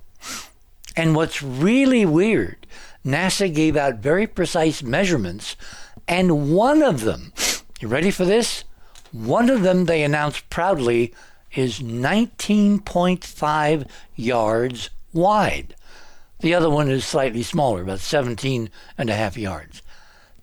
[0.97, 2.67] And what's really weird,
[3.05, 5.57] NASA gave out very precise measurements,
[6.07, 7.33] and one of them
[7.81, 8.65] you ready for this?
[9.13, 11.15] One of them they announced proudly
[11.55, 15.77] is 19.5 yards wide.
[16.41, 19.83] The other one is slightly smaller, about 17 and a half yards.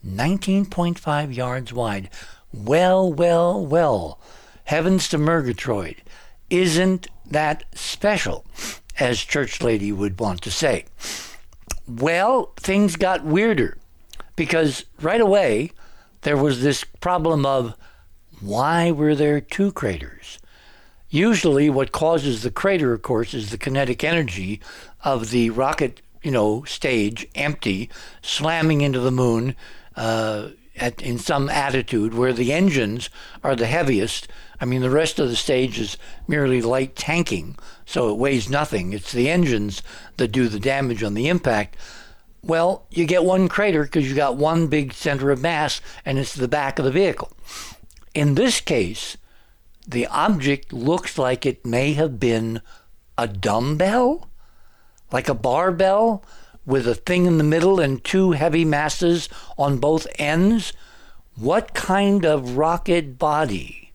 [0.06, 2.10] 19.5 yards wide.
[2.54, 4.20] Well, well, well.
[4.66, 6.02] Heavens to Murgatroyd.
[6.50, 8.46] Isn't that special,
[9.00, 10.86] as Church Lady would want to say?
[11.88, 13.78] Well, things got weirder
[14.36, 15.72] because right away,
[16.22, 17.76] there was this problem of
[18.42, 20.40] why were there two craters?
[21.10, 24.60] Usually, what causes the crater, of course, is the kinetic energy
[25.06, 27.90] of the rocket, you know, stage empty,
[28.22, 29.56] slamming into the moon
[29.96, 33.10] uh, at, in some attitude where the engines
[33.44, 34.28] are the heaviest.
[34.60, 38.92] I mean, the rest of the stage is merely light tanking, so it weighs nothing.
[38.92, 39.84] It's the engines
[40.18, 41.78] that do the damage on the impact.
[42.42, 46.34] Well, you get one crater because you got one big center of mass, and it's
[46.34, 47.32] the back of the vehicle.
[48.14, 49.18] In this case,
[49.88, 52.62] the object looks like it may have been
[53.18, 54.30] a dumbbell,
[55.12, 56.24] like a barbell
[56.66, 60.74] with a thing in the middle and two heavy masses on both ends.
[61.36, 63.92] What kind of rocket body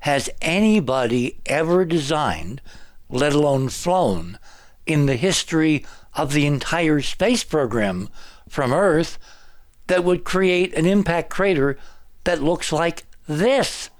[0.00, 2.60] has anybody ever designed,
[3.08, 4.38] let alone flown,
[4.86, 8.08] in the history of the entire space program
[8.48, 9.18] from Earth
[9.86, 11.78] that would create an impact crater
[12.24, 13.90] that looks like this.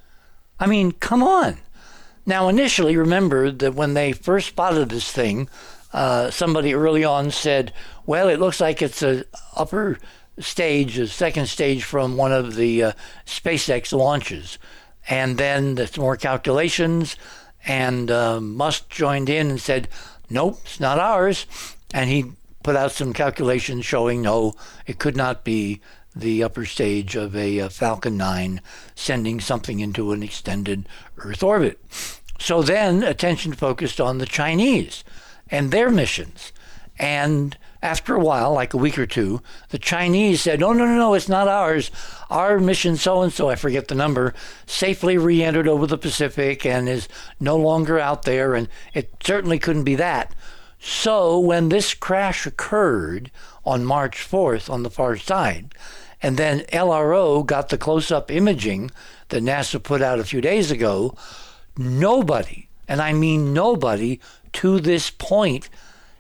[0.59, 1.59] I mean, come on.
[2.27, 5.49] Now, initially, remember that when they first spotted this thing,
[5.95, 7.73] uh, somebody early on said,
[8.05, 9.25] "Well, it looks like it's a
[9.57, 9.99] upper
[10.39, 12.93] stage, a second stage from one of the uh,
[13.25, 14.59] SpaceX launches."
[15.09, 17.17] And then there's more calculations,
[17.67, 19.89] and uh, Musk joined in and said,
[20.29, 21.47] "Nope, it's not ours."
[21.95, 22.33] and he
[22.65, 24.55] put out some calculations showing no,
[24.85, 25.81] it could not be
[26.15, 28.61] the upper stage of a, a, Falcon 9
[28.97, 31.81] sending something into an extended Earth orbit.
[32.41, 35.05] So then attention focused on the Chinese
[35.51, 36.53] and their missions.
[36.99, 40.97] And after a while, like a week or two, the Chinese said, no, no, no,
[40.97, 41.91] no, it's not ours.
[42.31, 44.33] Our mission so and so, I forget the number,
[44.65, 47.09] safely re entered over the Pacific and is
[47.41, 48.55] no longer out there.
[48.55, 50.35] And it certainly couldn't be that.
[50.79, 53.31] So when this crash occurred
[53.65, 55.75] on March 4th on the far side,
[56.23, 58.91] and then LRO got the close up imaging
[59.29, 61.17] that NASA put out a few days ago,
[61.77, 64.21] nobody, and I mean nobody,
[64.55, 65.69] to this point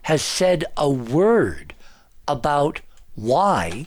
[0.02, 1.74] has said a word
[2.28, 2.80] about
[3.14, 3.86] why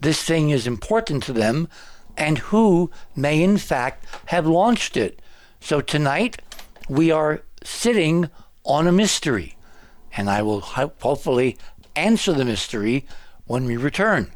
[0.00, 1.68] this thing is important to them
[2.16, 5.20] and who may in fact have launched it.
[5.60, 6.42] So tonight
[6.88, 8.28] we are sitting
[8.64, 9.56] on a mystery
[10.16, 11.56] and I will hopefully
[11.96, 13.06] answer the mystery
[13.46, 14.32] when we return.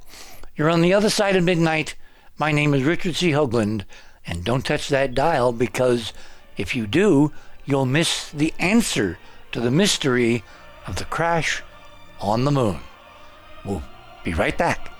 [0.57, 1.95] You're on the other side of midnight.
[2.38, 3.31] My name is Richard C.
[3.31, 3.85] Hoagland,
[4.27, 6.12] and don't touch that dial because
[6.57, 7.33] if you do,
[7.64, 9.19] you'll miss the answer
[9.57, 10.45] to the mystery
[10.87, 11.62] of the crash
[12.21, 12.79] on the moon.
[13.64, 13.83] We'll
[14.23, 14.92] be right back.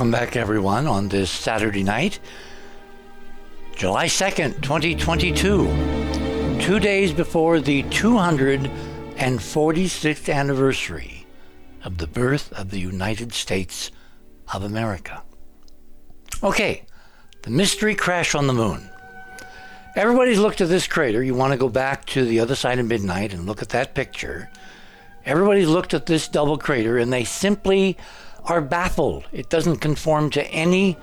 [0.00, 2.18] Welcome back, everyone, on this Saturday night,
[3.76, 11.26] July 2nd, 2022, two days before the 246th anniversary
[11.84, 13.90] of the birth of the United States
[14.54, 15.22] of America.
[16.42, 16.86] Okay,
[17.42, 18.88] the mystery crash on the moon.
[19.96, 21.22] Everybody's looked at this crater.
[21.22, 23.94] You want to go back to the other side of midnight and look at that
[23.94, 24.48] picture.
[25.26, 27.98] Everybody's looked at this double crater and they simply
[28.44, 29.24] are baffled.
[29.32, 30.96] It doesn't conform to any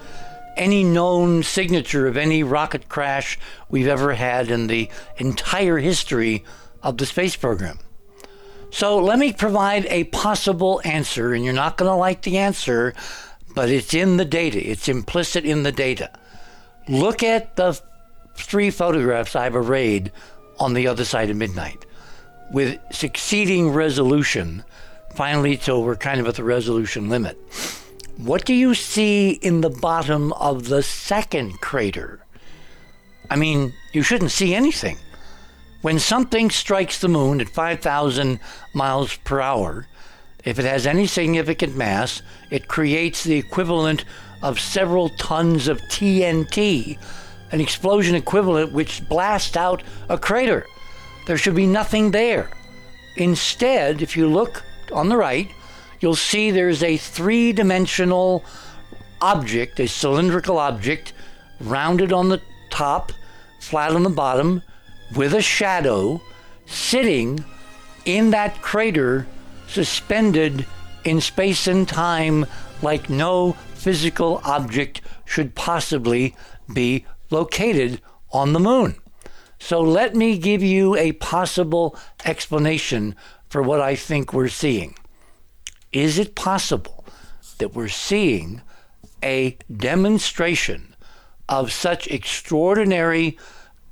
[0.55, 3.37] any known signature of any rocket crash
[3.69, 6.43] we've ever had in the entire history
[6.81, 7.77] of the space program.
[8.71, 12.95] So let me provide a possible answer, and you're not going to like the answer,
[13.53, 16.11] but it's in the data, it's implicit in the data.
[16.89, 17.79] Look at the
[18.35, 20.11] three photographs I've arrayed
[20.59, 21.85] on the other side of midnight
[22.51, 24.63] with succeeding resolution,
[25.17, 27.35] finally, so we're kind of at the resolution limit.
[28.17, 32.23] What do you see in the bottom of the second crater?
[33.31, 34.97] I mean, you shouldn't see anything.
[35.81, 38.39] When something strikes the moon at 5,000
[38.75, 39.87] miles per hour,
[40.45, 44.05] if it has any significant mass, it creates the equivalent
[44.43, 46.99] of several tons of TNT,
[47.51, 50.67] an explosion equivalent which blasts out a crater.
[51.25, 52.51] There should be nothing there.
[53.15, 55.49] Instead, if you look on the right,
[55.99, 58.43] you'll see there's a three dimensional
[59.21, 61.13] object, a cylindrical object,
[61.59, 63.11] rounded on the top,
[63.59, 64.61] flat on the bottom,
[65.15, 66.21] with a shadow
[66.65, 67.43] sitting
[68.05, 69.27] in that crater,
[69.67, 70.65] suspended
[71.03, 72.45] in space and time
[72.81, 76.35] like no physical object should possibly
[76.73, 78.95] be located on the moon.
[79.59, 83.15] So let me give you a possible explanation
[83.49, 84.95] for what I think we're seeing.
[85.91, 87.05] Is it possible
[87.57, 88.61] that we're seeing
[89.23, 90.95] a demonstration
[91.49, 93.37] of such extraordinary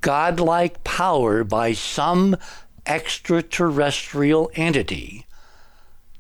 [0.02, 2.36] godlike power by some
[2.86, 5.26] extraterrestrial entity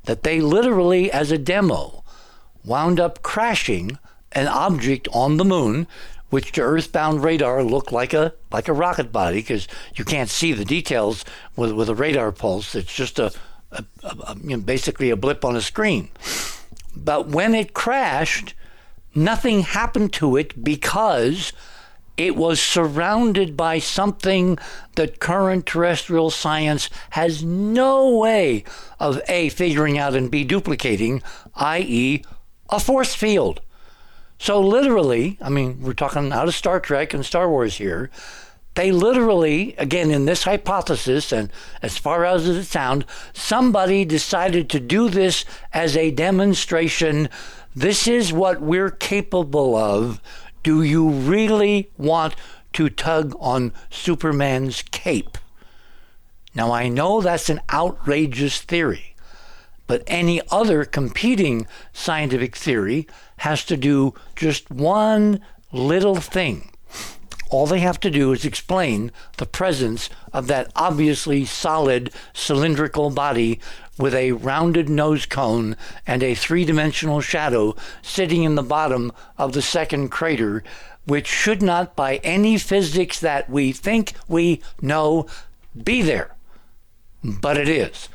[0.05, 2.03] that they literally, as a demo,
[2.63, 3.97] wound up crashing
[4.31, 5.87] an object on the moon,
[6.35, 10.51] which to earthbound radar looked like a like a rocket body because you can't see
[10.51, 11.23] the details
[11.55, 12.75] with with a radar pulse.
[12.75, 13.31] It's just a,
[13.71, 16.09] a, a you know, basically a blip on a screen.
[16.93, 18.53] But when it crashed,
[19.15, 21.53] nothing happened to it because
[22.17, 24.59] it was surrounded by something
[24.95, 28.65] that current terrestrial science has no way
[28.99, 31.23] of A, figuring out and B, duplicating,
[31.55, 32.25] i.e.,
[32.69, 33.61] a force field.
[34.45, 38.11] So, literally, I mean, we're talking out of Star Trek and Star Wars here.
[38.75, 41.49] They literally, again, in this hypothesis, and
[41.81, 47.27] as far as it sounds, somebody decided to do this as a demonstration.
[47.75, 50.21] This is what we're capable of
[50.61, 52.35] do you really want
[52.73, 55.39] to tug on Superman's cape?
[56.53, 59.15] Now, I know that's an outrageous theory,
[59.87, 66.71] but any other competing scientific theory has to do just one little thing.
[67.51, 73.59] All they have to do is explain the presence of that obviously solid cylindrical body
[73.97, 79.53] with a rounded nose cone and a three dimensional shadow sitting in the bottom of
[79.53, 80.63] the second crater,
[81.05, 85.27] which should not, by any physics that we think we know,
[85.81, 86.35] be there.
[87.23, 88.09] But it is.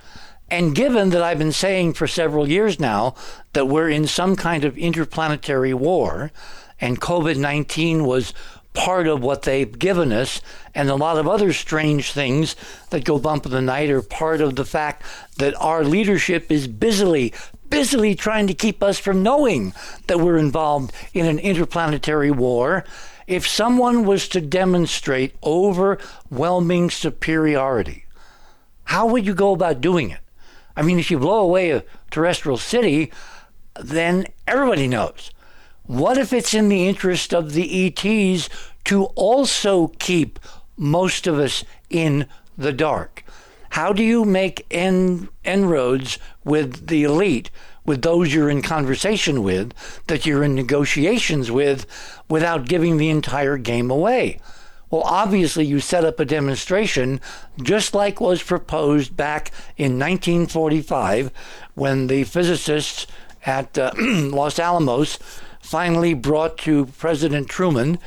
[0.50, 3.14] And given that I've been saying for several years now
[3.52, 6.32] that we're in some kind of interplanetary war,
[6.80, 8.34] and COVID 19 was
[8.72, 10.40] part of what they've given us,
[10.74, 12.56] and a lot of other strange things
[12.90, 15.04] that go bump in the night are part of the fact
[15.38, 17.32] that our leadership is busily,
[17.68, 19.72] busily trying to keep us from knowing
[20.08, 22.84] that we're involved in an interplanetary war.
[23.28, 28.06] If someone was to demonstrate overwhelming superiority,
[28.84, 30.18] how would you go about doing it?
[30.80, 33.12] I mean, if you blow away a terrestrial city,
[33.78, 35.30] then everybody knows.
[35.82, 38.48] What if it's in the interest of the ETs
[38.84, 40.38] to also keep
[40.78, 42.26] most of us in
[42.56, 43.24] the dark?
[43.68, 47.50] How do you make en- inroads with the elite,
[47.84, 49.74] with those you're in conversation with,
[50.06, 51.84] that you're in negotiations with,
[52.26, 54.40] without giving the entire game away?
[54.90, 57.20] Well, obviously, you set up a demonstration
[57.62, 61.30] just like was proposed back in 1945
[61.74, 63.06] when the physicists
[63.46, 65.18] at uh, Los Alamos
[65.60, 67.98] finally brought to President Truman,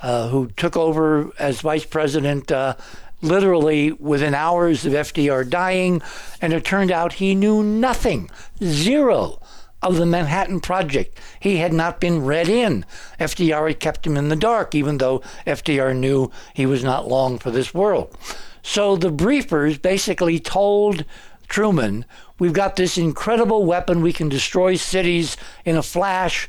[0.00, 2.76] uh, who took over as vice president uh,
[3.20, 6.00] literally within hours of FDR dying.
[6.40, 8.30] And it turned out he knew nothing,
[8.62, 9.40] zero
[9.82, 11.18] of the Manhattan Project.
[11.40, 12.84] He had not been read in.
[13.20, 17.38] FDR had kept him in the dark, even though FDR knew he was not long
[17.38, 18.16] for this world.
[18.62, 21.04] So the briefers basically told
[21.48, 22.04] Truman,
[22.38, 24.00] We've got this incredible weapon.
[24.00, 26.48] We can destroy cities in a flash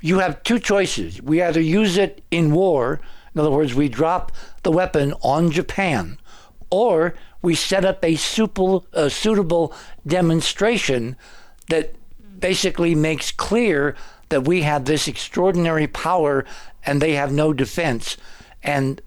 [0.00, 1.22] you have two choices.
[1.22, 3.00] We either use it in war
[3.34, 6.16] In other words, we drop the weapon on Japan,
[6.70, 9.74] or we set up a a suitable
[10.06, 11.16] demonstration
[11.68, 11.94] that
[12.38, 13.96] basically makes clear
[14.28, 16.44] that we have this extraordinary power
[16.84, 18.16] and they have no defense.
[18.62, 19.00] And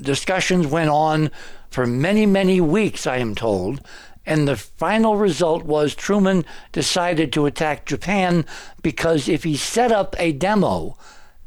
[0.00, 1.30] discussions went on
[1.70, 3.80] for many, many weeks, I am told.
[4.26, 8.46] And the final result was Truman decided to attack Japan
[8.82, 10.96] because if he set up a demo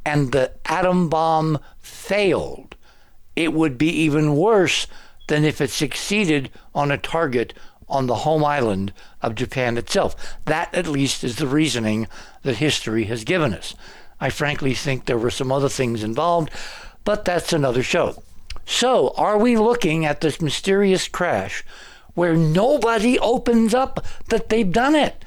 [0.06, 2.76] and the atom bomb failed,
[3.36, 4.88] it would be even worse
[5.28, 7.54] than if it succeeded on a target
[7.90, 10.38] on the home island of Japan itself.
[10.46, 12.08] That, at least, is the reasoning
[12.44, 13.76] that history has given us.
[14.20, 16.50] I frankly think there were some other things involved,
[17.04, 18.22] but that's another show.
[18.66, 21.64] So, are we looking at this mysterious crash
[22.16, 25.24] where nobody opens up that they've done it?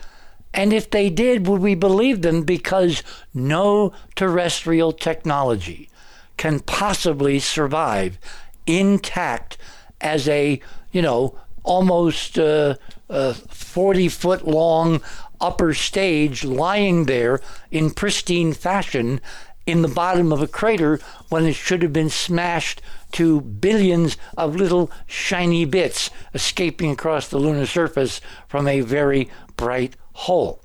[0.52, 2.42] And if they did, would we believe them?
[2.42, 3.02] Because
[3.32, 5.88] no terrestrial technology
[6.36, 8.18] can possibly survive
[8.66, 9.56] intact
[10.00, 11.38] as a, you know,
[11.70, 12.74] almost uh,
[13.08, 15.00] uh, 40 foot long
[15.40, 17.40] upper stage lying there
[17.70, 19.20] in pristine fashion
[19.66, 20.98] in the bottom of a crater
[21.28, 27.38] when it should have been smashed to billions of little shiny bits escaping across the
[27.38, 30.60] lunar surface from a very bright hole.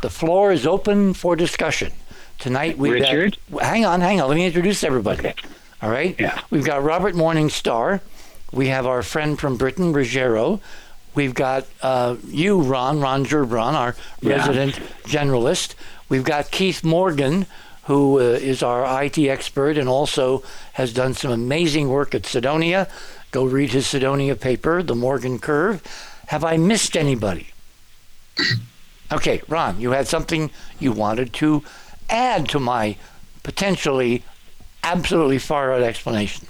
[0.00, 1.92] The floor is open for discussion.
[2.38, 3.36] Tonight we've Richard?
[3.52, 3.62] got.
[3.62, 4.28] Hang on, hang on.
[4.28, 5.18] Let me introduce everybody.
[5.20, 5.34] Okay.
[5.82, 6.18] All right?
[6.18, 6.40] Yeah.
[6.48, 8.00] We've got Robert Morningstar.
[8.54, 10.60] We have our friend from Britain, Ruggiero.
[11.14, 14.36] We've got uh, you, Ron, Ron Gerbron, our Yeah.
[14.36, 14.74] resident
[15.04, 15.74] generalist.
[16.08, 17.46] We've got Keith Morgan,
[17.84, 20.42] who uh, is our IT expert and also
[20.74, 22.88] has done some amazing work at Cydonia.
[23.32, 25.82] Go read his Cydonia paper, The Morgan Curve.
[26.28, 27.48] Have I missed anybody?
[29.12, 30.50] Okay, Ron, you had something
[30.80, 31.62] you wanted to
[32.08, 32.96] add to my
[33.42, 34.24] potentially
[34.82, 36.46] absolutely far out explanation.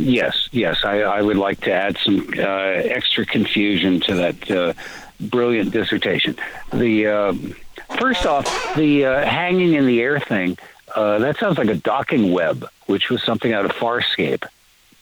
[0.00, 0.84] Yes, yes.
[0.84, 4.72] I, I would like to add some uh, extra confusion to that uh,
[5.20, 6.36] brilliant dissertation.
[6.72, 7.54] The um
[7.98, 8.46] first off,
[8.76, 10.58] the uh, hanging in the air thing.
[10.94, 14.44] Uh, that sounds like a docking web, which was something out of Farscape,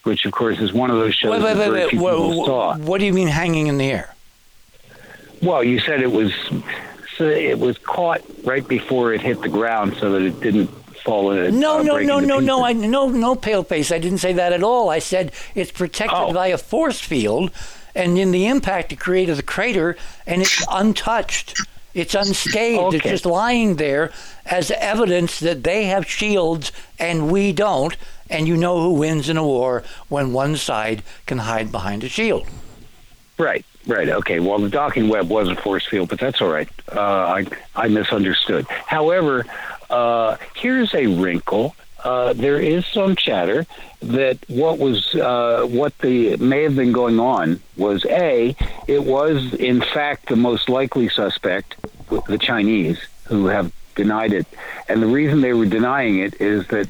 [0.02, 2.00] which of course is one of those shows Wait, wait, that wait, wait.
[2.00, 4.14] What, what do you mean hanging in the air?
[5.40, 6.34] Well, you said it was
[7.16, 10.70] so it was caught right before it hit the ground, so that it didn't
[11.08, 11.58] fall in.
[11.58, 12.64] No, uh, no, no, no, no.
[12.64, 13.90] I no, no, pale face.
[13.90, 14.90] I didn't say that at all.
[14.90, 16.32] I said it's protected Oh.
[16.32, 17.50] by a force field,
[17.94, 19.96] and in the impact, it created the crater,
[20.26, 21.58] and it's untouched.
[21.94, 22.94] It's unscathed.
[22.94, 24.12] It's just lying there
[24.46, 27.96] as evidence that they have shields and we don't.
[28.30, 32.08] And you know who wins in a war when one side can hide behind a
[32.08, 32.46] shield.
[33.38, 34.08] Right, right.
[34.08, 34.38] Okay.
[34.38, 36.68] Well, the docking web was a force field, but that's all right.
[36.94, 38.66] Uh, I I misunderstood.
[38.68, 39.46] However,
[39.90, 41.74] uh, here's a wrinkle.
[42.04, 43.66] Uh, there is some chatter
[44.00, 48.54] that what was uh, what the may have been going on was a
[48.86, 51.74] it was in fact the most likely suspect,
[52.28, 54.46] the Chinese, who have denied it,
[54.88, 56.88] and the reason they were denying it is that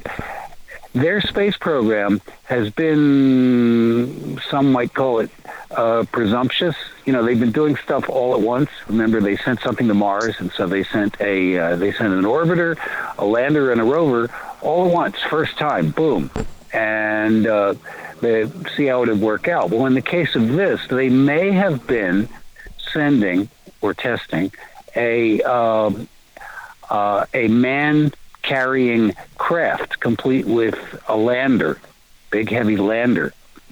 [0.93, 5.29] their space program has been, some might call it
[5.71, 6.75] uh, presumptuous.
[7.05, 8.69] You know, they've been doing stuff all at once.
[8.87, 12.23] Remember, they sent something to Mars, and so they sent a uh, they sent an
[12.23, 12.77] orbiter,
[13.17, 14.29] a lander, and a rover
[14.61, 16.29] all at once, first time, boom,
[16.73, 17.75] and uh,
[18.21, 19.69] they see how it would work out.
[19.69, 22.27] Well, in the case of this, they may have been
[22.91, 23.49] sending
[23.81, 24.51] or testing
[24.95, 26.07] a um,
[26.89, 28.11] uh, a man
[28.53, 30.75] carrying craft complete with
[31.07, 31.79] a lander,
[32.31, 33.31] big heavy lander.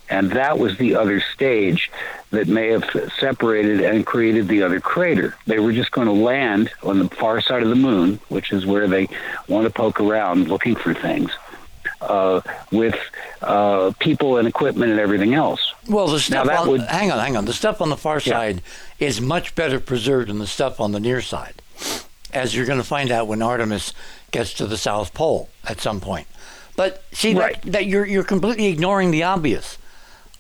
[0.10, 1.92] And that was the other stage
[2.30, 2.86] that may have
[3.20, 5.36] separated and created the other crater.
[5.48, 8.66] They were just going to land on the far side of the moon, which is
[8.68, 9.10] where they
[9.50, 11.32] want to poke around looking for things,
[12.02, 12.40] uh,
[12.72, 12.96] with
[13.42, 15.74] uh, people and equipment and everything else.
[15.90, 17.46] Well, the stuff that on would- hang on, hang on.
[17.46, 18.34] The stuff on the far Yeah.
[18.34, 18.62] side
[19.00, 21.56] is much better preserved than the stuff on the near side,
[22.32, 23.94] as you're going to find out when Artemis
[24.32, 26.28] gets to the South Pole at some point.
[26.76, 27.60] But see Right.
[27.64, 29.78] that, that you're you're completely ignoring the obvious.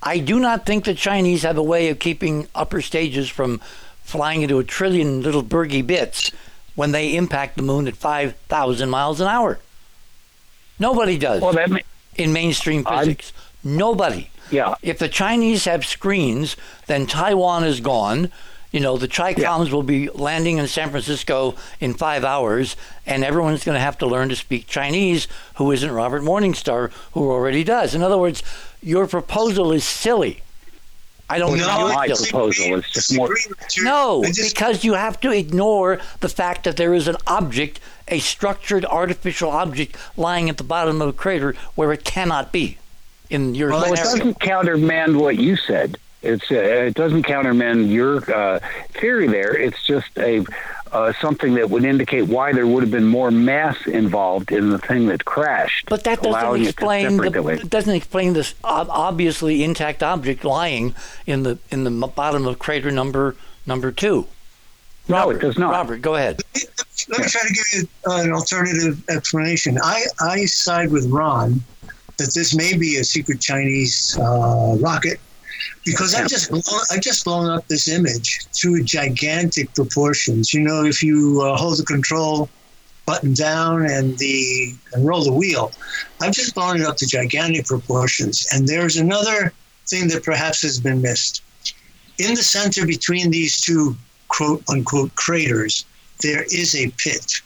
[0.03, 3.59] I do not think the Chinese have a way of keeping upper stages from
[4.03, 6.31] flying into a trillion little burgy bits
[6.75, 9.57] when they impact the moon at 5,000 miles an hour.
[10.79, 11.81] Nobody does Well, that may,
[12.15, 13.33] in mainstream I'm- physics.
[13.63, 14.29] Nobody.
[14.51, 18.31] yeah, If the Chinese have screens, then Taiwan is gone.
[18.77, 22.75] You know, the Chicoms will be landing in San Francisco in five hours,
[23.07, 27.31] and everyone's going to have to learn to speak Chinese who isn't Robert Morningstar, who
[27.31, 27.95] already does.
[27.95, 28.43] In other words,
[28.83, 30.43] your proposal is silly.
[31.27, 31.87] I don't know.
[31.87, 33.35] no, my proposal is just more.
[33.79, 38.19] No, just- because you have to ignore the fact that there is an object, a
[38.19, 42.77] structured artificial object lying at the bottom of a crater where it cannot be.
[43.31, 45.97] In your Well, it doesn't countermand what you said.
[46.21, 48.59] It's uh, it doesn't countermand your uh,
[48.91, 49.55] theory there.
[49.55, 50.45] It's just a
[50.91, 54.79] uh, something that would indicate why there would have been more mass involved in the
[54.79, 55.89] thing that crashed.
[55.89, 57.53] But that doesn't allowing it to explain separate the, that way.
[57.55, 60.95] it doesn't explain this obviously intact object lying
[61.25, 64.27] in the in the bottom of crater number number two.
[65.09, 65.71] No, it Robert, does not.
[65.71, 66.41] Robert, go ahead.
[67.07, 69.77] Let me try to give you uh, an alternative explanation.
[69.81, 71.61] I, I side with Ron
[72.17, 75.19] that this may be a secret Chinese uh, rocket
[75.87, 80.53] because I've just blown, I've just blown up this image to gigantic proportions.
[80.53, 82.49] You know, if you uh, hold the control
[83.05, 85.71] button down and the and roll the wheel,
[86.21, 88.45] I've just blown it up to gigantic proportions.
[88.51, 89.53] And there's another
[89.87, 91.41] thing that perhaps has been missed.
[92.17, 93.95] In the center between these two
[94.27, 95.85] quote unquote craters,
[96.21, 97.41] there is a pit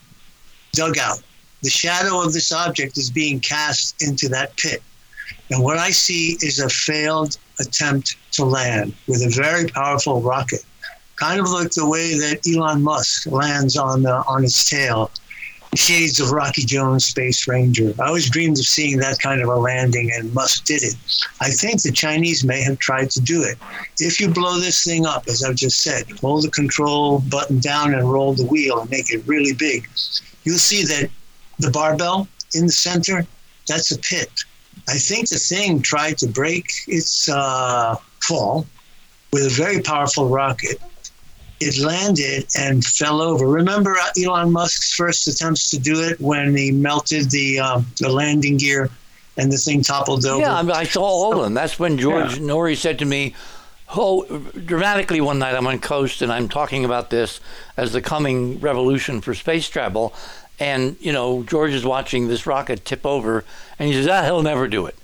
[0.71, 1.21] dug out.
[1.61, 4.81] The shadow of this object is being cast into that pit.
[5.51, 10.63] And what I see is a failed attempt to land with a very powerful rocket,
[11.15, 15.11] kind of like the way that Elon Musk lands on uh, on its tail.
[15.73, 17.93] Shades of Rocky Jones Space Ranger.
[17.97, 20.95] I always dreamed of seeing that kind of a landing, and Musk did it.
[21.39, 23.57] I think the Chinese may have tried to do it.
[23.97, 27.93] If you blow this thing up, as I've just said, hold the control button down
[27.93, 29.87] and roll the wheel and make it really big,
[30.43, 31.09] you'll see that
[31.59, 33.25] the barbell in the center,
[33.67, 34.29] that's a pit.
[34.87, 38.65] I think the thing tried to break its uh, fall
[39.31, 40.81] with a very powerful rocket.
[41.59, 43.47] It landed and fell over.
[43.47, 48.09] Remember uh, Elon Musk's first attempts to do it when he melted the um, the
[48.09, 48.89] landing gear
[49.37, 50.41] and the thing toppled over.
[50.41, 51.53] Yeah, I, saw all of them.
[51.53, 53.35] That's when George Noory said to me,
[53.95, 54.25] "Oh,
[54.65, 57.39] dramatically one night I'm on coast and I'm talking about this
[57.77, 60.13] as the coming revolution for space travel."
[60.61, 63.43] And you know, George is watching this rocket tip over,
[63.79, 64.95] and he says, "Ah, he'll never do it."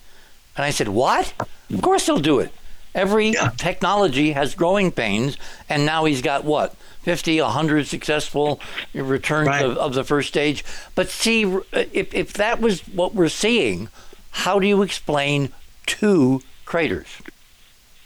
[0.55, 1.33] And I said, "What?
[1.73, 2.51] Of course he'll do it.
[2.93, 3.49] Every Yeah.
[3.57, 5.35] technology has growing pains,
[5.67, 8.59] and now he's got what?" 50, 100 successful
[8.93, 9.65] returns Right.
[9.65, 10.63] of, of the first stage.
[10.93, 11.41] But see,
[11.73, 13.87] if, if that was what we're seeing,
[14.31, 15.53] how do you explain
[15.87, 17.07] two craters?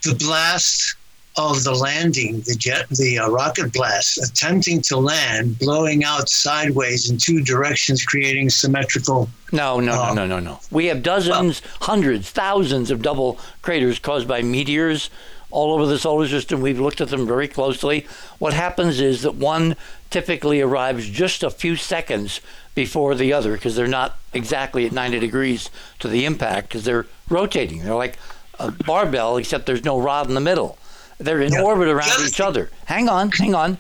[0.04, 0.96] the blast
[1.38, 7.10] of the landing, the jet, the uh, rocket blast, attempting to land, blowing out sideways
[7.10, 9.30] in two directions, creating symmetrical.
[9.52, 10.14] No, no, Oh.
[10.14, 10.60] no, no, no, no.
[10.72, 15.10] We have dozens, hundreds, thousands of double craters caused by meteors
[15.52, 16.60] all over the solar system.
[16.62, 18.06] We've looked at them very closely.
[18.40, 19.76] What happens is that one
[20.10, 22.42] typically arrives just a few seconds
[22.76, 25.70] before the other because they're not exactly at 90 degrees
[26.00, 27.84] to the impact because they're rotating.
[27.84, 28.18] They're like
[28.60, 30.78] a barbell, except there's no rod in the middle.
[31.24, 31.62] They're in Yeah.
[31.62, 32.70] orbit around each other.
[32.86, 33.78] Hang on, hang on.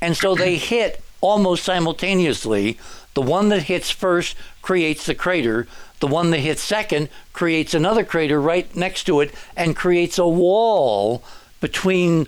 [0.00, 2.78] And so they hit almost simultaneously.
[3.14, 5.66] The one that hits first creates the crater.
[6.00, 10.26] The one that hits second creates another crater right next to it and creates a
[10.26, 11.22] wall
[11.60, 12.26] between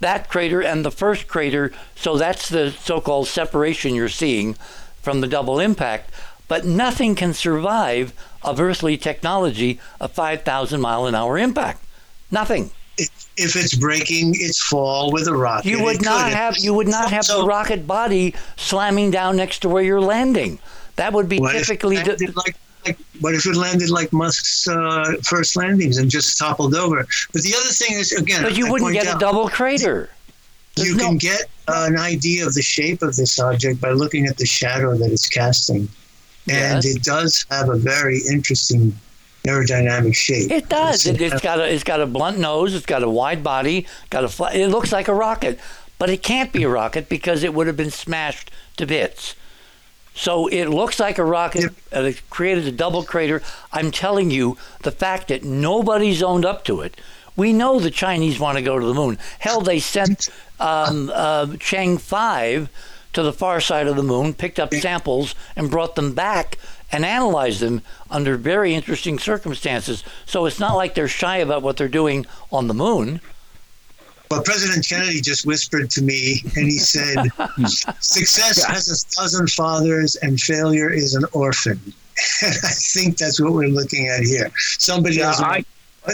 [0.00, 1.72] that crater and the first crater.
[1.94, 4.54] So that's the so called separation you're seeing
[5.02, 6.10] from the double impact.
[6.48, 8.12] But nothing can survive
[8.42, 11.84] of earthly technology a 5,000 mile an hour impact.
[12.30, 12.70] Nothing.
[13.36, 16.34] If it's breaking its fall with a rocket, You would not could.
[16.34, 20.58] have you would not have the rocket body slamming down next to where you're landing.
[20.96, 25.56] That would be typically landed like, like, what if it landed like Musk's uh, first
[25.56, 27.06] landings and just toppled over?
[27.32, 30.10] But the other thing is, again, but you I wouldn't get a double crater.
[30.76, 34.26] You There's can no- get an idea of the shape of this object by looking
[34.26, 35.88] at the shadow that it's casting.
[36.48, 36.96] And Yes.
[36.96, 38.98] it does have a very interesting
[39.44, 40.50] aerodynamic shape.
[40.50, 41.06] It does.
[41.06, 42.74] It's- It, it's got a it's got a blunt nose.
[42.74, 43.86] It's got a wide body.
[44.10, 44.54] Got a flat.
[44.56, 45.58] It looks like a rocket,
[45.98, 49.34] but it can't be a rocket because it would have been smashed to bits.
[50.14, 51.62] So it looks like a rocket.
[51.62, 51.72] Yep.
[51.92, 53.42] and It created a double crater.
[53.72, 57.00] I'm telling you, the fact that nobody's owned up to it.
[57.36, 59.16] We know the Chinese want to go to the moon.
[59.38, 60.28] Hell, they sent
[60.58, 62.68] um, uh, Chang'e Five
[63.14, 66.58] to the far side of the moon, picked up samples, and brought them back
[66.92, 70.02] and analyze them under very interesting circumstances.
[70.26, 73.20] So it's not like they're shy about what they're doing on the moon.
[74.28, 77.16] But President Kennedy just whispered to me, and he said,
[78.00, 81.80] "Success has a thousand fathers, and failure is an orphan."
[82.42, 84.50] And I think that's what we're looking at here.
[84.78, 85.64] Somebody Yeah, doesn't, I-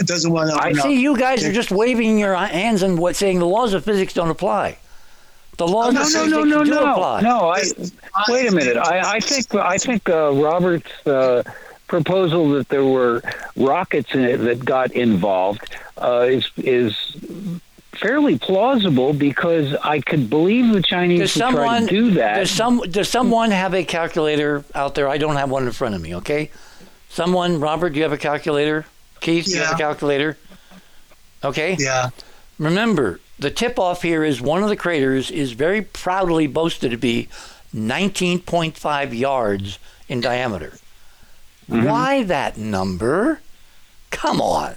[0.05, 0.55] doesn't want to.
[0.55, 0.85] I- open up.
[0.85, 4.13] See, you guys are just waving your hands and what saying the laws of physics
[4.13, 4.77] don't apply.
[5.57, 7.21] The laws No, no, no, no, no, apply.
[7.21, 7.49] no.
[7.49, 7.63] I
[8.29, 8.77] wait a minute.
[8.77, 11.43] I, I think I think uh, Robert's uh,
[11.87, 13.21] proposal that there were
[13.55, 17.15] rockets in it that got involved uh, is is
[17.93, 22.35] fairly plausible because I could believe the Chinese Does would try someone to do that.
[22.37, 25.07] Does some does someone have a calculator out there?
[25.09, 26.15] I don't have one in front of me.
[26.17, 26.51] Okay,
[27.09, 28.85] someone, Robert, do you have a calculator?
[29.21, 30.37] Keith, do you have a calculator?
[31.43, 31.75] Okay.
[31.79, 32.09] Yeah.
[32.59, 36.97] Remember, the tip off here is one of the craters is very proudly boasted to
[36.97, 37.27] be
[37.75, 40.73] 19.5 yards in diameter.
[41.69, 41.83] Mm-hmm.
[41.83, 43.41] Why that number?
[44.09, 44.75] Come on.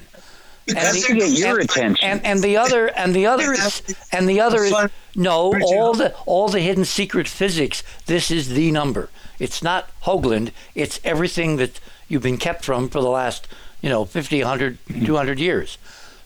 [0.67, 1.65] To they're get your good.
[1.65, 2.05] attention.
[2.09, 3.83] And and the other and the other is
[4.13, 4.75] and the other is
[5.17, 7.83] no all the all the hidden secret physics.
[8.07, 9.09] This is the number.
[9.39, 10.53] It's not Hoagland.
[10.75, 13.49] It's everything that you've been kept from for the last
[13.81, 15.79] you know 50, 100, 200 years.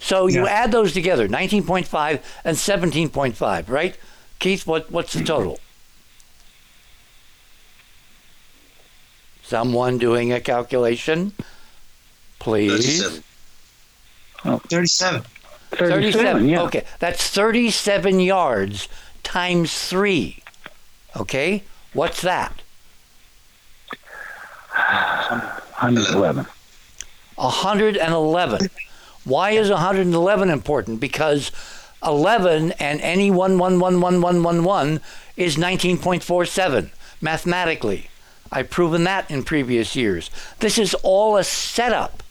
[0.05, 0.53] So you Yeah.
[0.53, 3.97] add those together, 19.5 and 17.5, right?
[4.39, 5.59] Keith, what what's the total?
[9.43, 11.33] Someone doing a calculation,
[12.39, 13.01] please.
[13.01, 13.23] 37.
[14.69, 15.23] 37.
[15.71, 16.63] 37, yeah.
[16.63, 18.89] Okay, that's 37 yards
[19.23, 20.43] times three.
[21.17, 21.63] Okay,
[21.95, 22.61] what's that?
[25.79, 26.45] 111.
[27.37, 28.69] 111.
[29.25, 31.01] Why is 111 important?
[31.01, 31.51] Because
[32.05, 35.01] 11 and any 111111
[35.37, 38.11] is 19.47 mathematically.
[38.53, 40.31] I've proven that in previous years.
[40.61, 42.23] This is all a setup,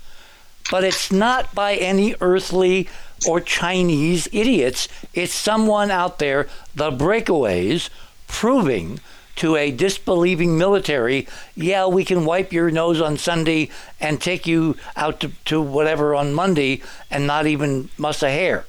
[0.71, 2.87] but it's not by any earthly
[3.27, 4.87] or Chinese idiots.
[5.13, 7.89] It's someone out there, the breakaways,
[8.27, 8.99] proving
[9.37, 13.69] to a disbelieving military, yeah, we can wipe your nose on Sunday
[13.99, 18.65] and take you out to, to whatever on Monday and not even muss a hair.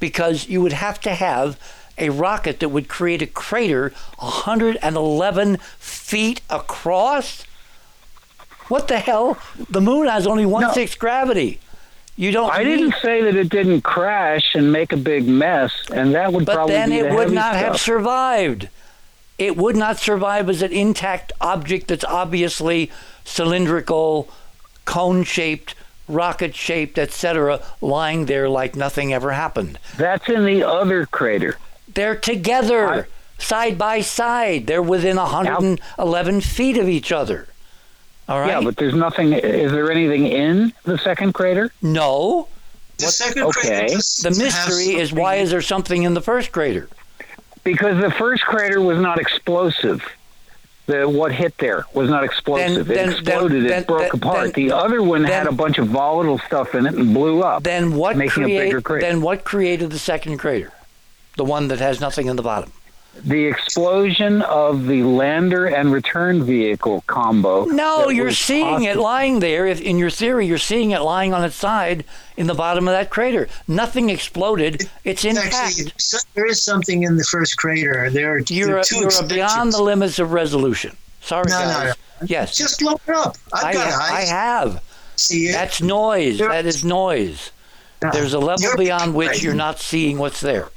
[0.00, 1.58] Because you would have to have
[1.96, 7.44] a rocket that would create a crater 111 feet across.
[8.68, 9.38] What the hell?
[9.70, 10.72] The moon has only one No.
[10.72, 11.60] sixth gravity.
[12.16, 12.50] You don't.
[12.52, 16.32] I need- didn't say that it didn't crash and make a big mess, and that
[16.32, 18.68] would But probably then be the it would not have survived.
[19.38, 22.90] It would not survive as an intact object that's obviously
[23.24, 24.28] cylindrical,
[24.84, 25.74] cone shaped,
[26.08, 29.78] rocket shaped, etc., lying there like nothing ever happened.
[29.96, 31.56] That's in the other crater.
[31.92, 33.08] They're together,
[33.38, 34.66] side by side.
[34.66, 37.48] They're within 111 feet of each other.
[38.28, 38.48] All right?
[38.48, 39.32] Yeah, but there's nothing.
[39.32, 41.72] Is there anything in the second crater?
[41.82, 42.48] no.
[42.96, 43.60] The second okay.
[43.60, 46.88] crater does The mystery is why is there something in the first crater?
[47.64, 50.04] Because the first crater was not explosive.
[50.86, 52.86] The what hit there was not explosive.
[52.86, 53.64] then- it exploded.
[53.64, 54.54] then- it broke then- apart.
[54.54, 57.62] then- the other one had a bunch of volatile stuff in it and blew up.
[57.62, 59.06] Then what Making a bigger crater.
[59.06, 60.72] Then what created the second crater?
[61.38, 62.72] The one that has nothing in the bottom.
[63.22, 67.64] The explosion of the lander and return vehicle combo.
[67.66, 69.66] No, you're was seeing it lying there.
[69.66, 72.04] If in your theory, you're seeing it lying on its side
[72.36, 73.48] in the bottom of that crater.
[73.68, 74.88] Nothing exploded.
[75.04, 75.54] It's intact.
[75.54, 78.10] Actually, so- there is something in the first crater.
[78.10, 80.96] There are, You're are a, two you're beyond the limits of resolution.
[81.20, 81.94] Sorry, No, no, guys.
[82.20, 82.26] no.
[82.26, 83.36] Yes, Just look it up.
[83.52, 84.30] I've I, got I eyes.
[84.30, 84.82] have.
[85.16, 85.52] See it.
[85.52, 86.38] That's noise.
[86.38, 87.50] You're- That is noise.
[88.12, 90.68] There's a level beyond which you're not seeing what's there.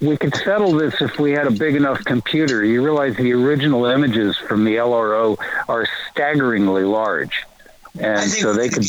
[0.00, 2.64] We could settle this if we had a big enough computer.
[2.64, 5.36] You realize the original images from the LRO
[5.68, 7.42] are staggeringly large,
[7.98, 8.86] and so they could.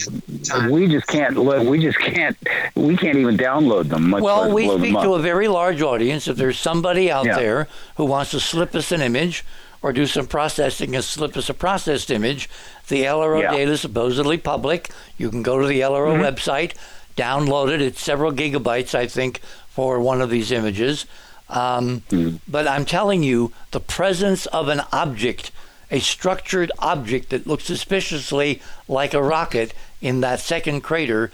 [0.70, 1.36] We just can't.
[1.38, 2.38] let- We just can't.
[2.76, 4.10] We can't even download them.
[4.12, 6.28] Much Well, we speak to a very large audience.
[6.28, 7.38] If there's somebody out Yeah.
[7.40, 9.44] there who wants to slip us an image
[9.82, 12.48] or do some processing and slip us a processed image,
[12.88, 13.52] the LRO Yeah.
[13.52, 14.90] data is supposedly public.
[15.18, 16.24] You can go to the LRO Mm-hmm.
[16.24, 16.74] website,
[17.18, 17.82] download it.
[17.82, 19.42] It's several gigabytes, I think,
[19.80, 21.06] for one of these images.
[21.48, 22.36] Um, Mm-hmm.
[22.50, 25.52] But I'm telling you, the presence of an object,
[25.90, 31.32] a structured object that looks suspiciously like a rocket in that second crater,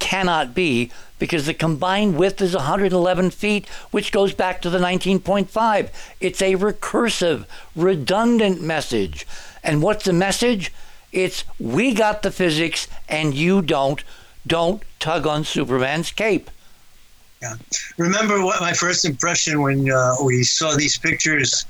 [0.00, 5.90] cannot be because the combined width is 111 feet, which goes back to the 19.5.
[6.18, 7.44] It's a recursive,
[7.76, 9.26] redundant message.
[9.62, 10.72] And what's the message?
[11.12, 14.02] It's we got the physics and you don't.
[14.46, 16.50] Don't tug on Superman's cape.
[17.42, 17.54] Yeah.
[17.98, 21.66] Remember what my first impression when uh, we saw these pictures?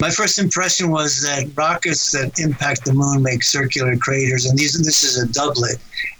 [0.00, 4.76] My first impression was that rockets that impact the moon make circular craters, and these
[4.76, 5.76] this is a doublet,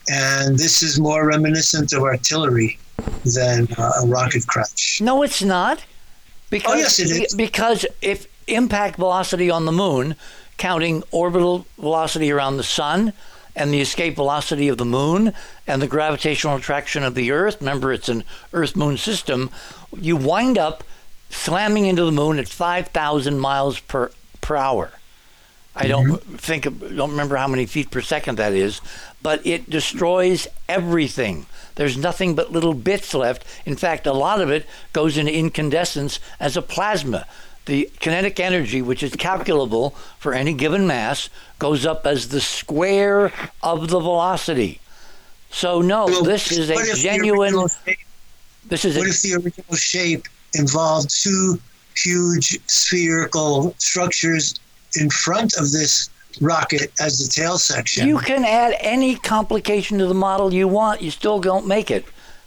[0.08, 2.78] and this is more reminiscent of artillery
[3.24, 5.00] than uh, a rocket crash.
[5.00, 5.84] No, it's not.
[6.50, 7.34] Because, Oh, yes, it is.
[7.34, 10.14] Because if impact velocity on the moon,
[10.56, 13.12] counting orbital velocity around the sun
[13.56, 15.32] and the escape velocity of the moon
[15.66, 19.50] and the gravitational attraction of the Earth, remember it's an Earth moon system,
[19.96, 20.84] you wind up
[21.30, 24.92] slamming into the moon at 5,000 miles per, per hour.
[25.76, 26.36] I don't mm-hmm.
[26.36, 28.80] think don't remember how many feet per second that is,
[29.22, 31.46] but it destroys everything.
[31.74, 33.44] There's nothing but little bits left.
[33.66, 37.26] In fact, a lot of it goes into incandescence as a plasma.
[37.66, 43.32] The kinetic energy, which is calculable for any given mass, goes up as the square
[43.62, 44.80] of the velocity.
[45.50, 47.54] So no, Well, this is a genuine.
[47.86, 47.98] shape-
[48.66, 51.58] This is What a, if the original shape involved two
[51.96, 54.54] huge spherical structures
[54.96, 56.10] in front of this
[56.40, 58.08] rocket as the tail section?
[58.08, 62.04] You can add any complication to the model you want, you still don't make it.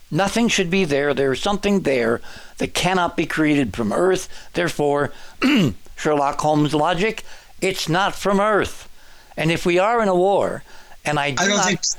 [0.10, 1.14] Nothing should be there.
[1.14, 2.22] There's something there
[2.58, 4.30] that cannot be created from Earth.
[4.53, 5.12] Therefore,
[5.97, 7.24] Sherlock Holmes logic,
[7.62, 8.88] it's not from Earth.
[9.36, 10.64] And if we are in a war,
[11.05, 11.95] and I do I not, it's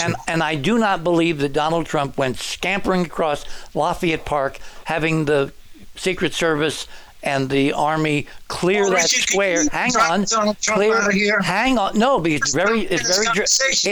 [0.00, 3.44] and, and I do not believe that Donald Trump went scampering across
[3.74, 5.52] Lafayette Park, having the
[5.96, 6.86] Secret Service
[7.22, 9.68] and the Army clear Oh, that Richard, square.
[9.70, 10.24] Hang on,
[10.66, 10.94] clear.
[10.96, 11.40] out of here?
[11.40, 13.36] Hang on, no, because it's very, it's very,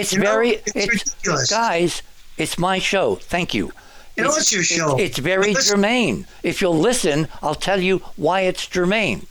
[0.01, 2.03] it's very, it's it's guys.
[2.37, 3.16] It's my show.
[3.16, 3.72] Thank you.
[4.16, 4.99] You know it's your show.
[4.99, 6.26] It's, very Listen- germane.
[6.43, 9.26] If you'll listen, I'll tell you why it's germane.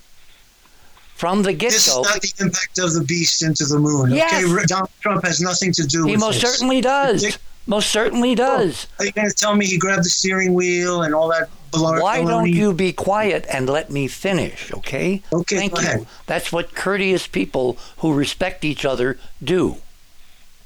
[1.16, 1.76] From the get go.
[1.76, 4.10] This is not the impact of the beast into the moon.
[4.10, 4.44] Yes.
[4.44, 6.52] Okay, Donald Trump has nothing to do he with most this.
[6.52, 7.38] certainly does.
[7.68, 8.88] Most certainly oh, does.
[8.98, 12.02] Are you going to tell me he grabbed the steering wheel and all that baloney?
[12.02, 15.22] Why don't you be quiet and let me finish, okay?
[15.32, 15.88] Okay, Thank go you.
[15.88, 16.08] ahead.
[16.26, 19.78] That's what courteous people who respect each other do.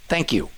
[0.07, 0.49] Thank you.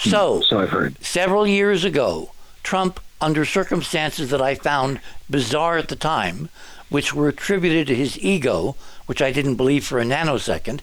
[0.00, 1.02] So, So I've heard.
[1.04, 2.32] several years ago,
[2.62, 6.48] Trump, under circumstances that I found bizarre at the time,
[6.88, 8.76] which were attributed to his ego,
[9.06, 10.80] which I didn't believe for a nanosecond,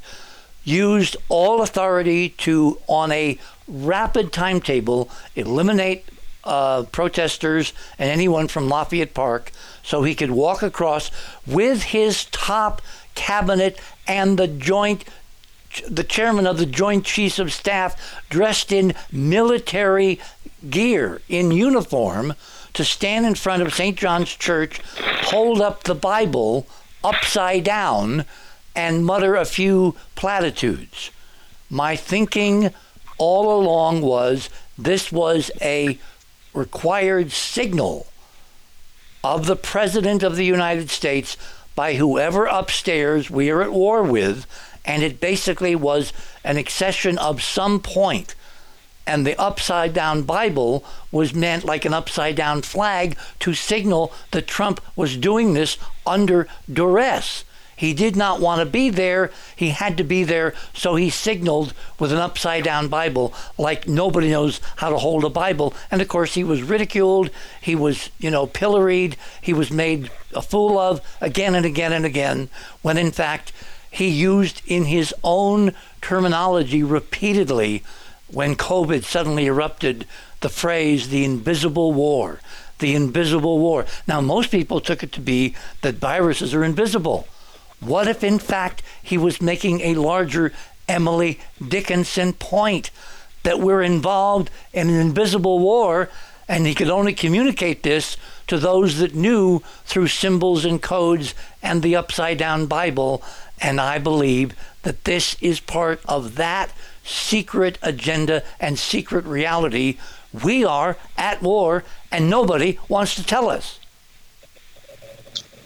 [0.64, 6.06] used all authority to, on a rapid timetable, eliminate
[6.44, 9.52] uh, protesters and anyone from Lafayette Park
[9.84, 11.12] so he could walk across
[11.46, 12.82] with his top
[13.16, 15.04] cabinet and the joint
[15.88, 20.20] the chairman of the Joint Chiefs of Staff dressed in military
[20.70, 22.34] gear, in uniform,
[22.74, 23.98] to stand in front of St.
[23.98, 24.82] John's Church,
[25.26, 26.68] hold up the Bible
[27.04, 28.26] upside down,
[28.76, 31.12] and mutter a few platitudes.
[31.70, 32.74] My thinking
[33.18, 35.98] all along was this was a
[36.54, 38.08] required signal
[39.24, 41.36] of the President of the United States
[41.76, 44.46] by whoever upstairs we are at war with,
[44.88, 46.14] and it basically was
[46.44, 48.34] an accession of some point.
[49.06, 54.48] And the upside down Bible was meant like an upside down flag to signal that
[54.48, 57.44] Trump was doing this under duress.
[57.78, 59.30] He did not want to be there.
[59.56, 64.32] He had to be there, so he signaled with an upside down Bible like nobody
[64.32, 65.76] knows how to hold a Bible.
[65.92, 67.30] And of course, he was ridiculed.
[67.62, 69.16] He was, you know, pilloried.
[69.42, 72.50] He was made a fool of again and again and again,
[72.82, 73.54] when in fact,
[73.98, 77.84] he used in his own terminology repeatedly
[78.28, 80.06] when COVID suddenly erupted
[80.42, 82.40] the phrase the invisible war.
[82.78, 83.88] The invisible war.
[84.08, 87.28] Now, most people took it to be that viruses are invisible.
[87.80, 90.54] What if, in fact, he was making a larger
[90.88, 92.92] Emily Dickinson point
[93.42, 96.10] that we're involved in an invisible war
[96.48, 98.16] and he could only communicate this
[98.48, 103.22] to those that knew through symbols and codes and the upside down Bible.
[103.62, 106.72] And I believe that this is part of that
[107.04, 109.98] secret agenda and secret reality.
[110.44, 113.80] We are at war and nobody wants to tell us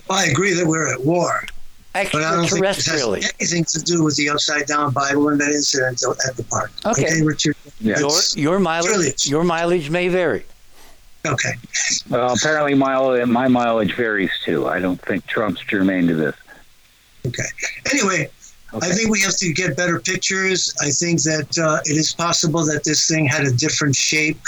[0.09, 1.43] I agree that we're at war,
[1.93, 3.01] but I don't think this has
[3.39, 6.71] anything to do with the upside down Bible and that incident at the park.
[6.85, 7.21] Okay.
[7.23, 7.55] Richard.
[7.79, 7.97] Yeah.
[7.99, 10.43] Your, your mileage it's- your mileage may vary.
[11.25, 11.53] Okay.
[12.09, 14.67] Well, apparently my my mileage varies too.
[14.67, 16.35] I don't think Trump's germane to this.
[17.27, 17.43] Okay.
[17.91, 18.29] Anyway,
[18.73, 18.87] Okay.
[18.87, 20.73] I think we have to get better pictures.
[20.81, 24.39] I think that uh, it is possible that this thing had a different shape.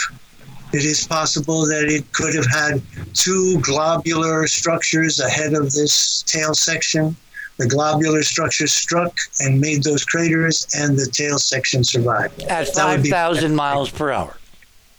[0.72, 2.82] It is possible that it could have had
[3.14, 7.16] two globular structures ahead of this tail section.
[7.58, 12.42] The globular structure struck and made those craters, and the tail section survived.
[12.44, 14.38] At That would be- 5,000 miles per hour.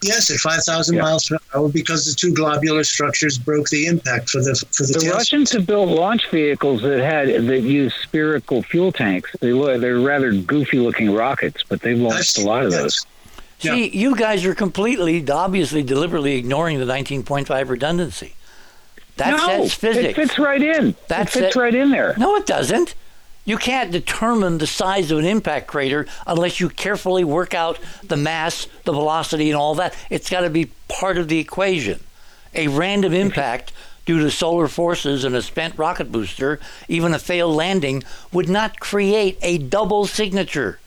[0.05, 1.02] Yes, at 5,000 Yeah.
[1.02, 4.92] miles per hour, because the two globular structures broke the impact for the for the,
[4.92, 5.12] The tail.
[5.14, 9.30] Russians have built launch vehicles that had that use spherical fuel tanks.
[9.40, 12.80] They look, they're rather goofy looking rockets, but they've I've launched a lot of yes.
[12.82, 13.07] those.
[13.61, 18.34] See, you guys are completely, obviously, deliberately ignoring the 19.5 redundancy.
[19.16, 20.94] That no, says it fits right in.
[21.09, 21.59] That's it fits it.
[21.59, 22.14] right in there.
[22.18, 22.94] No, it doesn't.
[23.45, 28.16] You can't determine the size of an impact crater unless you carefully work out the
[28.16, 29.95] mass, the velocity, and all that.
[30.09, 32.01] It's got to be part of the equation.
[32.55, 33.72] A random impact
[34.07, 38.80] due to solar forces and a spent rocket booster, even a failed landing, would not
[38.80, 40.78] create a double signature.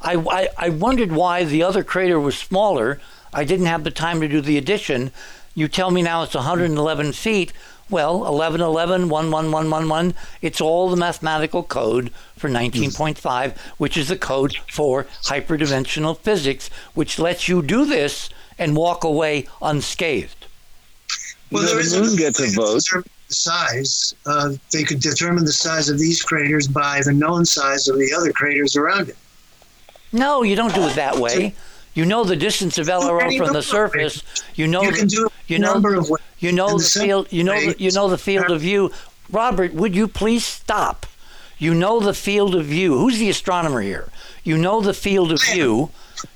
[0.00, 3.00] I, I, I wondered why the other crater was smaller.
[3.32, 5.12] I didn't have the time to do the addition.
[5.54, 7.52] You tell me now it's 111 feet.
[7.92, 10.14] Well, 11, 11, 1, 1, 1, 1, 1.
[10.40, 17.18] It's all the mathematical code for 19.5, which is the code for hyperdimensional physics, which
[17.18, 20.46] lets you do this and walk away unscathed.
[21.50, 22.82] Well, there is the moon gets a vote.
[23.28, 24.14] The size.
[24.24, 28.14] Uh, they could determine the size of these craters by the known size of the
[28.14, 29.18] other craters around it.
[30.12, 31.54] No, you don't do it that way.
[31.94, 34.22] You know the distance of LRO from the surface.
[34.54, 37.28] You know you can do you know number of you know the, the field.
[37.30, 38.90] You know the, you know the field of view.
[39.30, 41.06] Robert, would you please stop?
[41.58, 42.98] You know the field of view.
[42.98, 44.08] Who's the astronomer here?
[44.42, 45.90] You know the field of view.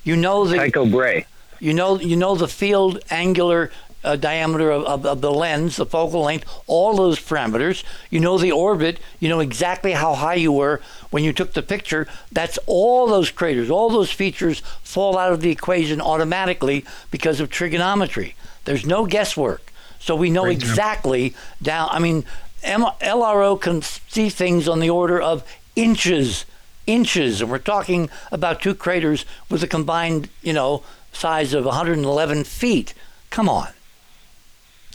[0.05, 1.25] You know the Tycho Brahe.
[1.59, 3.71] You know you know the field angular
[4.05, 7.83] uh, diameter of, of, of, the lens, the focal length, all those parameters.
[8.09, 9.01] You know the orbit.
[9.19, 10.81] You know exactly how high you were
[11.17, 12.07] when you took the picture.
[12.31, 17.49] That's all those craters, all those features fall out of the equation automatically because of
[17.49, 18.35] trigonometry.
[18.67, 19.73] There's no guesswork.
[19.99, 21.89] So we know Great exactly down.
[21.91, 22.27] I mean,
[22.63, 25.43] LRO can see things on the order of
[25.75, 26.45] inches,
[26.87, 30.83] inches, and we're talking about two craters with a combined, you know,
[31.15, 32.93] size of 111 feet.
[33.31, 33.69] Come on.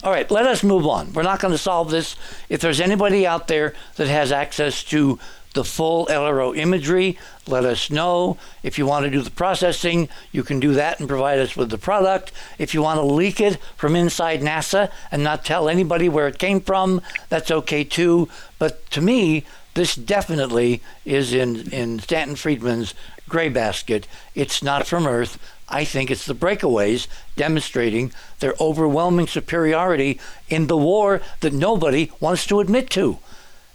[0.03, 1.13] All right, let us move on.
[1.13, 2.15] We're not going to solve this.
[2.47, 5.17] If there's anybody out there that has access to
[5.53, 8.37] the full LRO imagery, let us know.
[8.63, 11.69] If you want to do the processing, you can do that and provide us with
[11.69, 12.31] the product.
[12.57, 16.39] If you want to leak it from inside NASA and not tell anybody where it
[16.39, 18.29] came from, that's okay too.
[18.59, 22.93] But to me, this definitely is in, in Stanton Friedman's
[23.29, 24.07] gray basket.
[24.35, 25.39] It's not from Earth.
[25.69, 32.45] I think it's the breakaways demonstrating their overwhelming superiority in the war that nobody wants
[32.47, 33.19] to admit to.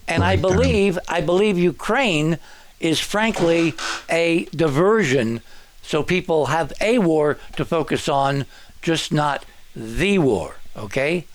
[0.09, 2.39] And I believe I believe Ukraine
[2.79, 3.75] is frankly
[4.09, 5.41] a diversion
[5.87, 8.45] so people have a war to focus on,
[8.83, 9.45] just not
[9.77, 11.27] the war, okay?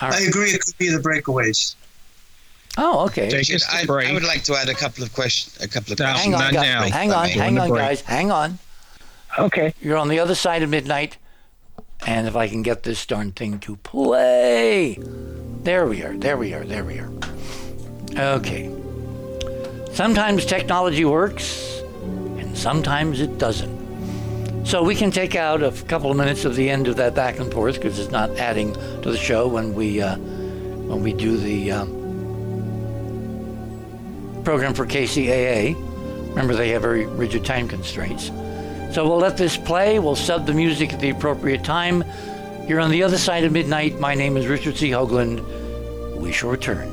[0.00, 0.12] Right.
[0.12, 1.76] I agree it could be the breakaways.
[2.76, 3.28] Oh, okay.
[3.70, 5.62] I, I, would like to add a couple of questions.
[5.62, 6.24] A couple of questions.
[6.24, 6.90] Hang on, guys.
[6.90, 8.00] Hang on, hang on, guys.
[8.00, 8.58] Hang on.
[9.38, 9.72] Okay.
[9.80, 11.16] You're on the other side of midnight.
[12.04, 14.98] And if I can get this darn thing to play.
[15.62, 16.16] There we are.
[16.16, 16.64] There we are.
[16.64, 17.08] There we are.
[18.16, 18.68] Okay.
[19.92, 21.82] Sometimes technology works,
[22.38, 24.66] and sometimes it doesn't.
[24.66, 27.38] So we can take out a couple of minutes of the end of that back
[27.38, 31.36] and forth because it's not adding to the show when we uh, when we do
[31.36, 32.02] the um,
[34.44, 35.76] program for KCAA.
[36.30, 38.32] Remember, they have very rigid time constraints.
[38.92, 40.00] So we'll let this play.
[40.00, 42.02] We'll sub the music at the appropriate time.
[42.68, 43.98] You're on the other side of midnight.
[43.98, 44.90] My name is Richard C.
[44.90, 45.42] Hoagland.
[46.16, 46.92] We shall return.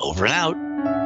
[0.00, 0.97] Over and out.